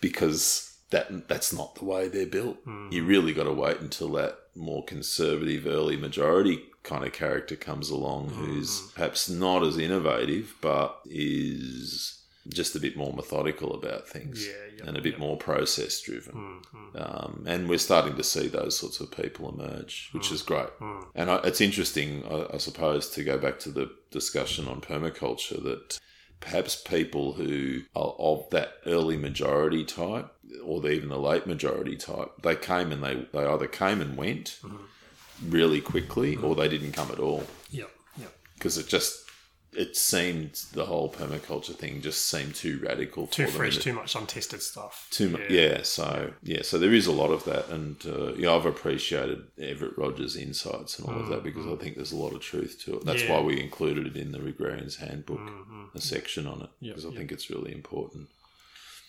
[0.00, 2.66] because that that's not the way they're built.
[2.66, 2.90] Mm.
[2.90, 7.90] You really got to wait until that more conservative early majority kind of character comes
[7.90, 8.32] along mm.
[8.32, 12.19] who's perhaps not as innovative but is
[12.52, 15.20] just a bit more methodical about things yeah, yep, and a bit yep.
[15.20, 16.60] more process driven.
[16.74, 20.42] Mm, um, and we're starting to see those sorts of people emerge, which mm, is
[20.42, 20.68] great.
[20.80, 21.06] Mm.
[21.14, 25.62] And I, it's interesting, I, I, suppose, to go back to the discussion on permaculture
[25.62, 25.98] that
[26.40, 30.32] perhaps people who are of that early majority type
[30.64, 34.58] or even the late majority type, they came and they, they either came and went
[34.62, 35.50] mm-hmm.
[35.50, 36.44] really quickly mm-hmm.
[36.44, 37.44] or they didn't come at all.
[37.70, 38.32] Yep, yep.
[38.54, 39.29] Because it just
[39.72, 44.62] it seemed the whole permaculture thing just seemed too radical, too fresh, too much untested
[44.62, 45.06] stuff.
[45.10, 45.60] Too much, yeah.
[45.60, 45.82] yeah.
[45.82, 49.96] So yeah, so there is a lot of that, and uh, yeah, I've appreciated Everett
[49.96, 51.24] Rogers' insights and all mm-hmm.
[51.24, 53.04] of that because I think there's a lot of truth to it.
[53.04, 53.32] That's yeah.
[53.32, 55.96] why we included it in the Regrarians' Handbook, mm-hmm.
[55.96, 57.18] a section on it, yep, because I yep.
[57.18, 58.28] think it's really important.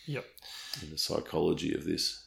[0.06, 0.24] Yep.
[0.82, 2.24] In the psychology of this.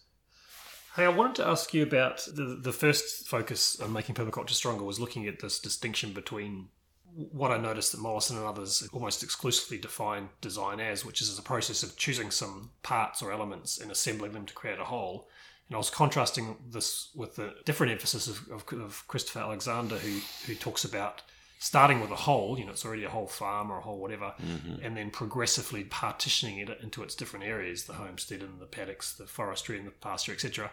[0.96, 4.84] Hey, I wanted to ask you about the the first focus on making permaculture stronger
[4.84, 6.70] was looking at this distinction between
[7.16, 11.42] what I noticed that Mollison and others almost exclusively define design as, which is a
[11.42, 15.30] process of choosing some parts or elements and assembling them to create a whole.
[15.70, 20.20] And I was contrasting this with the different emphasis of, of, of Christopher Alexander, who
[20.46, 21.24] who talks about
[21.58, 24.34] starting with a whole, you know, it's already a whole farm or a whole whatever,
[24.40, 24.86] mm-hmm.
[24.86, 29.26] and then progressively partitioning it into its different areas, the homestead and the paddocks, the
[29.26, 30.70] forestry and the pasture, etc.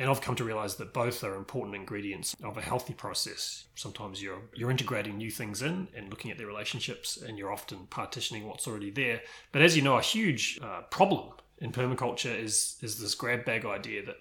[0.00, 3.66] And I've come to realize that both are important ingredients of a healthy process.
[3.74, 7.86] Sometimes you're you're integrating new things in and looking at their relationships, and you're often
[7.90, 9.20] partitioning what's already there.
[9.52, 13.66] But as you know, a huge uh, problem in permaculture is is this grab bag
[13.66, 14.16] idea that,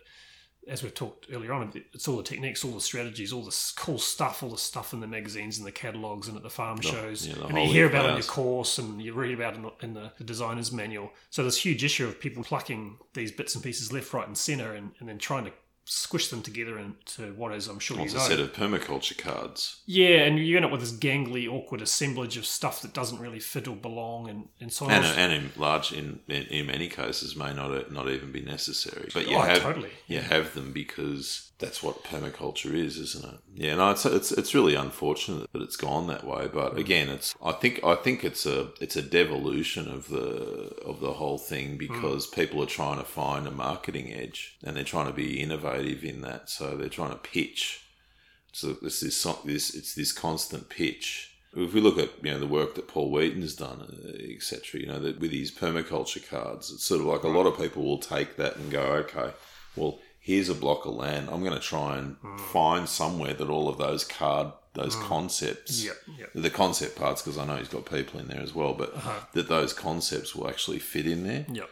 [0.67, 3.99] as we've talked earlier on, it's all the techniques, all the strategies, all the cool
[3.99, 7.25] stuff, all the stuff in the magazines and the catalogs and at the farm shows,
[7.25, 9.55] yeah, the and you hear about it in your course and you read about it
[9.55, 11.09] in the, in the, designer's manual.
[11.29, 14.73] So this huge issue of people plucking these bits and pieces left, right, and centre,
[14.73, 15.53] and, and then trying to
[15.91, 18.19] squish them together into what is, I'm sure well, you know.
[18.19, 19.81] a set of permaculture cards.
[19.87, 23.39] Yeah, and you end up with this gangly, awkward assemblage of stuff that doesn't really
[23.39, 24.91] fit or belong, and, and so on.
[24.91, 29.09] And, and in large, in, in, in many cases, may not not even be necessary.
[29.11, 29.89] But you oh, have totally.
[30.07, 30.21] you yeah.
[30.21, 33.39] have them because that's what permaculture is, isn't it?
[33.53, 36.49] Yeah, no, it's it's it's really unfortunate that it's gone that way.
[36.51, 36.79] But mm.
[36.79, 41.13] again, it's I think I think it's a it's a devolution of the of the
[41.13, 41.77] whole thing mm.
[41.77, 42.33] because mm.
[42.33, 46.21] people are trying to find a marketing edge and they're trying to be innovative in
[46.21, 46.49] that.
[46.49, 47.83] So they're trying to pitch.
[48.53, 51.25] So it's this this it's this constant pitch.
[51.53, 54.87] If we look at you know the work that Paul Wheaton's done, uh, etc., you
[54.87, 57.97] know that with his permaculture cards, it's sort of like a lot of people will
[57.97, 59.33] take that and go, okay,
[59.75, 59.99] well
[60.29, 61.27] here's a block of land.
[61.31, 62.39] I'm going to try and mm.
[62.39, 65.01] find somewhere that all of those card, those mm.
[65.07, 66.29] concepts, yep, yep.
[66.35, 69.25] the concept parts, because I know he's got people in there as well, but uh-huh.
[69.33, 71.47] that those concepts will actually fit in there.
[71.51, 71.69] Yep.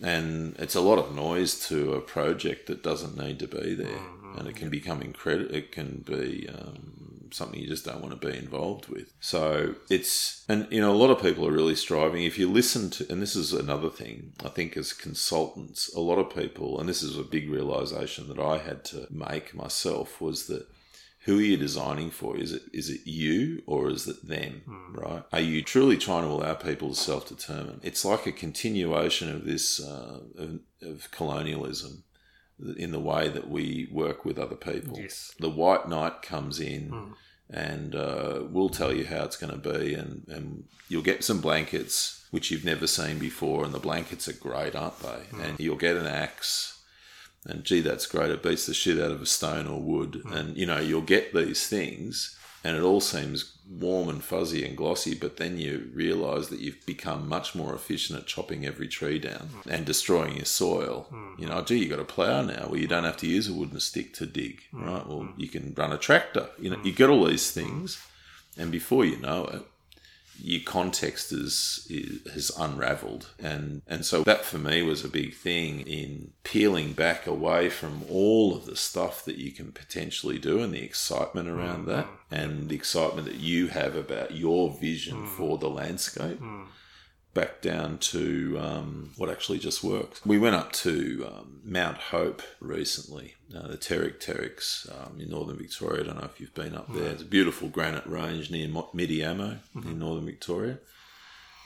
[0.00, 3.88] And it's a lot of noise to a project that doesn't need to be there,
[3.88, 4.38] mm-hmm.
[4.38, 5.54] and it can become incredible.
[5.54, 9.12] It can be um, something you just don't want to be involved with.
[9.20, 12.24] So it's, and you know, a lot of people are really striving.
[12.24, 16.18] If you listen to, and this is another thing, I think as consultants, a lot
[16.18, 20.46] of people, and this is a big realization that I had to make myself, was
[20.46, 20.66] that
[21.28, 22.38] who are you designing for?
[22.38, 24.62] Is it is it you or is it them?
[24.94, 25.22] Right?
[25.30, 27.80] Are you truly trying to allow people to self determine?
[27.82, 32.04] It's like a continuation of this uh, of, of colonialism
[32.76, 34.98] in the way that we work with other people.
[34.98, 35.34] Yes.
[35.38, 37.12] The white knight comes in hmm.
[37.50, 41.40] and uh, we'll tell you how it's going to be, and, and you'll get some
[41.40, 45.08] blankets which you've never seen before, and the blankets are great, aren't they?
[45.30, 45.40] Hmm.
[45.40, 46.80] And you'll get an axe,
[47.44, 48.30] and gee, that's great.
[48.30, 50.32] It beats the shit out of a stone or wood, hmm.
[50.32, 54.76] and you know you'll get these things, and it all seems warm and fuzzy and
[54.76, 59.18] glossy, but then you realise that you've become much more efficient at chopping every tree
[59.18, 61.06] down and destroying your soil.
[61.10, 61.40] Hmm.
[61.40, 63.52] You know, gee, you got a plough now where you don't have to use a
[63.52, 64.84] wooden stick to dig, hmm.
[64.84, 65.06] right?
[65.06, 65.40] Well, hmm.
[65.40, 66.48] you can run a tractor.
[66.58, 68.02] You know, you get all these things,
[68.56, 69.62] and before you know it,
[70.40, 75.34] your context is, is has unravelled, and and so that for me was a big
[75.34, 80.60] thing in peeling back away from all of the stuff that you can potentially do
[80.60, 81.88] and the excitement around mm.
[81.88, 85.28] that, and the excitement that you have about your vision mm.
[85.28, 86.40] for the landscape.
[86.40, 86.66] Mm.
[87.34, 90.24] Back down to um, what actually just works.
[90.24, 95.56] We went up to um, Mount Hope recently, uh, the Terrick Terricks um, in northern
[95.56, 96.02] Victoria.
[96.02, 97.10] I don't know if you've been up there.
[97.12, 100.78] It's a beautiful granite range near Mo- Mitiamo in northern Victoria.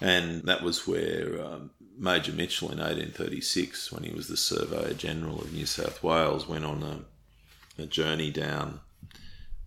[0.01, 5.41] And that was where um, Major Mitchell in 1836, when he was the Surveyor General
[5.41, 8.81] of New South Wales, went on a, a journey down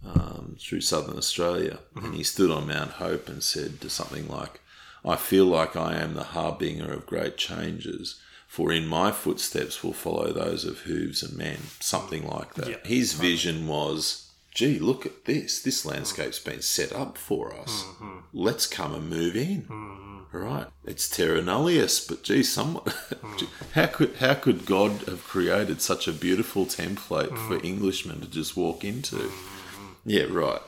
[0.05, 1.79] um, through southern Australia.
[1.95, 4.59] And he stood on Mount Hope and said to something like,
[5.05, 9.93] I feel like I am the harbinger of great changes, for in my footsteps will
[9.93, 11.57] follow those of hooves and men.
[11.79, 12.69] Something like that.
[12.69, 12.77] Yeah.
[12.83, 15.61] His vision was, gee, look at this.
[15.61, 17.83] This landscape's been set up for us.
[17.83, 18.19] Mm-hmm.
[18.33, 19.63] Let's come and move in.
[19.63, 20.05] Mm-hmm.
[20.37, 20.67] Right.
[20.83, 22.83] It's terra nullius, but gee, someone
[23.73, 27.63] how could how could God have created such a beautiful template for mm.
[27.63, 29.15] Englishmen to just walk into?
[29.15, 30.09] Mm-hmm.
[30.09, 30.61] Yeah, right.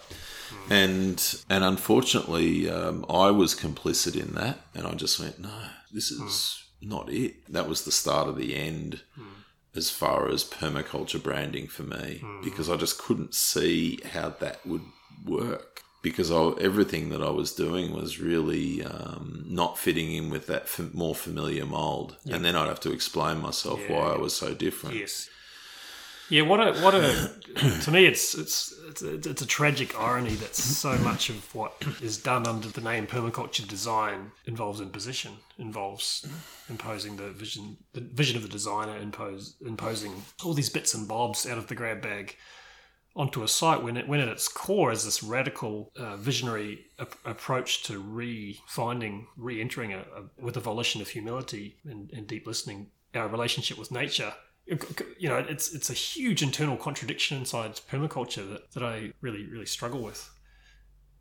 [0.69, 5.51] And and unfortunately, um, I was complicit in that, and I just went, no,
[5.91, 7.51] this is not it.
[7.51, 9.01] That was the start of the end,
[9.75, 14.83] as far as permaculture branding for me, because I just couldn't see how that would
[15.25, 15.81] work.
[16.03, 20.63] Because I, everything that I was doing was really um, not fitting in with that
[20.63, 24.33] f- more familiar mold, and then I'd have to explain myself Yeah, why I was
[24.33, 24.95] so different.
[24.95, 25.27] Yes.
[26.29, 27.31] Yeah, what a what a
[27.81, 32.17] to me it's it's it's it's a tragic irony that so much of what is
[32.17, 36.27] done under the name permaculture design involves imposition, involves
[36.69, 41.45] imposing the vision the vision of the designer, impose imposing all these bits and bobs
[41.45, 42.35] out of the grab bag
[43.15, 47.15] onto a site when it when at its core is this radical uh, visionary ap-
[47.25, 52.87] approach to re-finding re-entering a, a, with a volition of humility and, and deep listening
[53.15, 54.33] our relationship with nature
[55.17, 59.65] you know it's it's a huge internal contradiction inside permaculture that, that I really really
[59.65, 60.29] struggle with.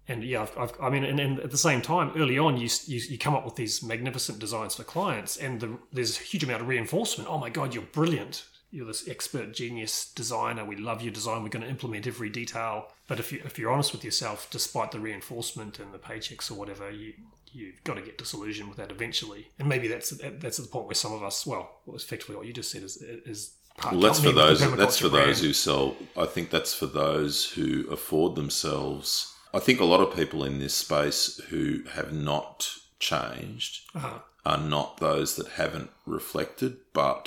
[0.09, 2.69] And yeah I've, I've, I mean and, and at the same time early on you,
[2.87, 6.45] you you come up with these magnificent designs for clients and the, there's a huge
[6.45, 7.31] amount of reinforcement.
[7.31, 8.45] Oh my god you're brilliant.
[8.73, 10.65] You're this expert genius designer.
[10.65, 11.45] We love your design.
[11.45, 12.89] We're going to implement every detail.
[13.07, 16.55] But if you if you're honest with yourself despite the reinforcement and the paychecks or
[16.55, 17.15] whatever you
[17.57, 20.11] you've got to get disillusioned with that eventually and maybe that's
[20.43, 22.95] that's the point where some of us well effectively what you just said is
[23.33, 23.41] is
[23.79, 24.61] part Well, that's for those.
[24.77, 25.97] That's for permaculture those who sell.
[26.17, 29.09] I think that's for those who afford themselves.
[29.53, 31.63] I think a lot of people in this space who
[31.97, 34.19] have not changed Uh-huh.
[34.47, 37.25] are not those that haven't reflected, but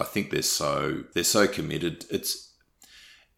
[0.00, 2.06] I think they're so they're so committed.
[2.10, 2.52] It's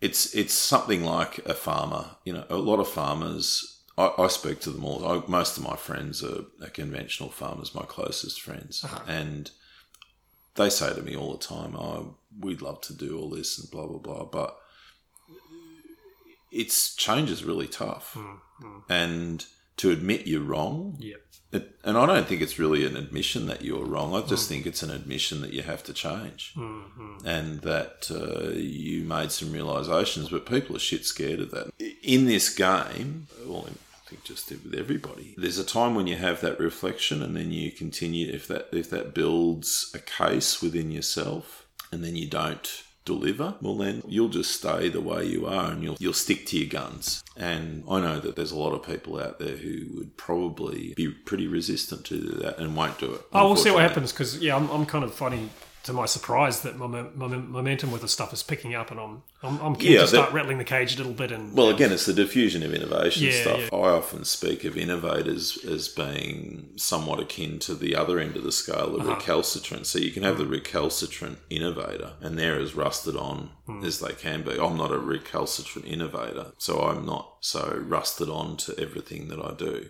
[0.00, 2.04] it's it's something like a farmer.
[2.24, 3.73] You know, a lot of farmers.
[3.96, 5.06] I, I speak to them all.
[5.06, 7.74] I, most of my friends are, are conventional farmers.
[7.74, 9.00] My closest friends, uh-huh.
[9.06, 9.50] and
[10.56, 13.70] they say to me all the time, "Oh, we'd love to do all this and
[13.70, 14.56] blah blah blah," but
[16.50, 18.78] it's change is really tough, hmm, hmm.
[18.88, 21.16] and to admit you're wrong, yeah
[21.54, 24.14] it, and I don't think it's really an admission that you're wrong.
[24.14, 24.54] I just hmm.
[24.54, 29.52] think it's an admission that you have to change, and that uh, you made some
[29.52, 30.28] realizations.
[30.28, 31.72] But people are shit scared of that
[32.02, 33.28] in this game.
[33.46, 33.68] Well,
[34.06, 37.50] I think just with everybody, there's a time when you have that reflection, and then
[37.52, 38.30] you continue.
[38.30, 43.76] If that if that builds a case within yourself, and then you don't deliver, well
[43.76, 47.22] then you'll just stay the way you are and you'll you'll stick to your guns.
[47.36, 51.08] And I know that there's a lot of people out there who would probably be
[51.08, 53.22] pretty resistant to that and won't do it.
[53.32, 55.50] Oh, we'll see what happens because yeah, I'm, I'm kind of finding
[55.84, 59.22] to my surprise that my, my momentum with the stuff is picking up, and I'm
[59.42, 61.30] I'm, I'm keen Yeah, to start that- rattling the cage a little bit.
[61.30, 63.60] And Well, again, it's the diffusion of innovation Yeah, stuff.
[63.70, 63.78] yeah.
[63.78, 68.52] I often speak of innovators as being somewhat akin to the other end of the
[68.52, 69.04] scale, Uh-huh.
[69.04, 69.86] the recalcitrant.
[69.86, 70.38] So you can have Mm.
[70.38, 73.50] the recalcitrant innovator, and they're as rusted on
[73.82, 74.52] as they can be.
[74.58, 79.52] I'm not a recalcitrant innovator, so I'm not so rusted on to everything that I
[79.52, 79.88] do.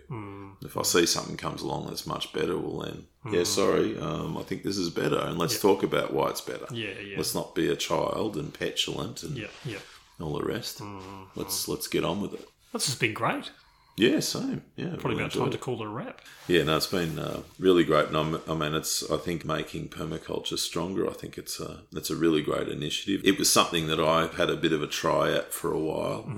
[0.63, 4.43] If I see something comes along that's much better, well then, yeah, sorry, um, I
[4.43, 6.66] think this is better, and let's talk about why it's better.
[6.70, 7.16] Yeah, yeah.
[7.16, 9.79] Let's not be a child and petulant and Yeah, yeah.
[10.20, 10.81] all the rest.
[11.35, 12.49] Let's let's get on with it.
[12.72, 13.51] This has been great.
[13.97, 14.62] Yeah, same.
[14.75, 16.20] Yeah, Probably really about time enjoyed to call it a wrap.
[16.49, 19.89] Yeah, no, it's been uh, really great, and I'm, I mean, it's I think making
[19.89, 21.09] permaculture stronger.
[21.09, 23.20] I think it's a it's a really great initiative.
[23.25, 26.29] It was something that I had a bit of a try at for a while.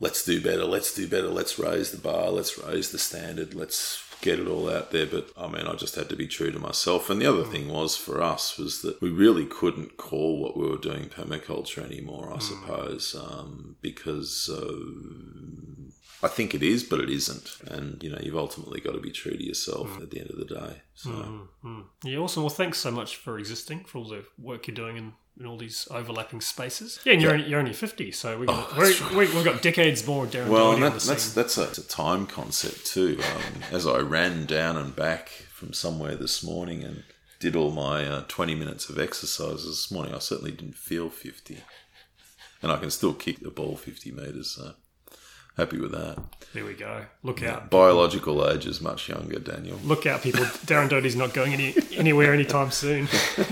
[0.00, 0.64] Let's do better.
[0.64, 1.28] Let's do better.
[1.28, 2.30] Let's raise the bar.
[2.30, 3.54] Let's raise the standard.
[3.54, 5.06] Let's get it all out there.
[5.06, 7.10] But I mean, I just had to be true to myself.
[7.10, 10.66] And the other thing was for us was that we really couldn't call what we
[10.66, 12.32] were doing permaculture anymore.
[12.34, 14.48] I suppose um, because.
[14.48, 15.82] Uh,
[16.24, 17.56] I think it is, but it isn't.
[17.66, 20.36] And, you know, you've ultimately got to be true to yourself at the end of
[20.36, 20.82] the day.
[20.94, 21.10] So,
[22.04, 22.44] Yeah, awesome.
[22.44, 25.56] Well, thanks so much for existing, for all the work you're doing in, in all
[25.56, 27.00] these overlapping spaces.
[27.04, 30.06] Yeah, and you're, Only, you're only 50, so we got, we're, we, we've got decades
[30.06, 33.18] more Darren well, Doherty and on that, that's, that's, a, a time concept too.
[33.34, 37.04] Um, as I ran down and back from somewhere this morning and
[37.40, 41.58] did all my uh, 20 minutes of exercise this morning, I certainly didn't feel 50.
[42.62, 44.74] And I can still kick the ball 50 metres, so
[45.56, 46.18] happy with that.
[46.54, 47.04] There we go.
[47.22, 47.70] Look out.
[47.70, 49.78] Biological age is much younger, Daniel.
[49.84, 50.44] Look out, people.
[50.66, 53.08] Darren Doherty's not going any, anywhere anytime soon.
[53.38, 53.46] all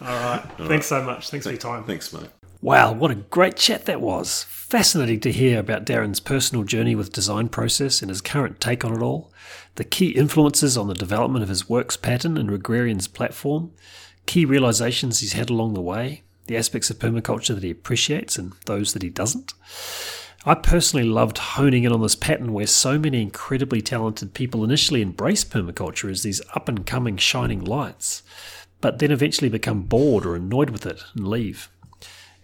[0.00, 0.42] right.
[0.58, 1.28] Thanks so much.
[1.28, 1.84] Thanks for your time.
[1.84, 2.30] Thanks, mate.
[2.60, 4.42] Wow, what a great chat that was.
[4.44, 8.92] Fascinating to hear about Darren's personal journey with design process and his current take on
[8.92, 9.32] it all,
[9.76, 13.70] the key influences on the development of his works pattern and Regrarians' platform,
[14.26, 18.54] key realizations he's had along the way, the aspects of permaculture that he appreciates and
[18.66, 19.54] those that he doesn't.
[20.48, 25.02] I personally loved honing in on this pattern where so many incredibly talented people initially
[25.02, 28.22] embrace permaculture as these up and coming shining lights,
[28.80, 31.68] but then eventually become bored or annoyed with it and leave.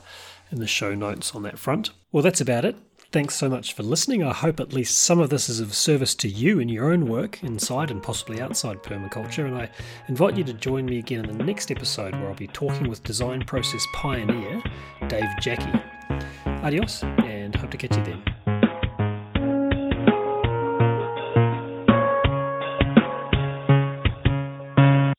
[0.50, 1.90] in the show notes on that front.
[2.12, 2.76] Well, that's about it.
[3.14, 4.24] Thanks so much for listening.
[4.24, 7.06] I hope at least some of this is of service to you in your own
[7.06, 9.44] work inside and possibly outside permaculture.
[9.44, 9.70] And I
[10.08, 13.04] invite you to join me again in the next episode where I'll be talking with
[13.04, 14.60] design process pioneer
[15.06, 15.80] Dave Jacke.
[16.64, 18.33] Adios, and hope to catch you then.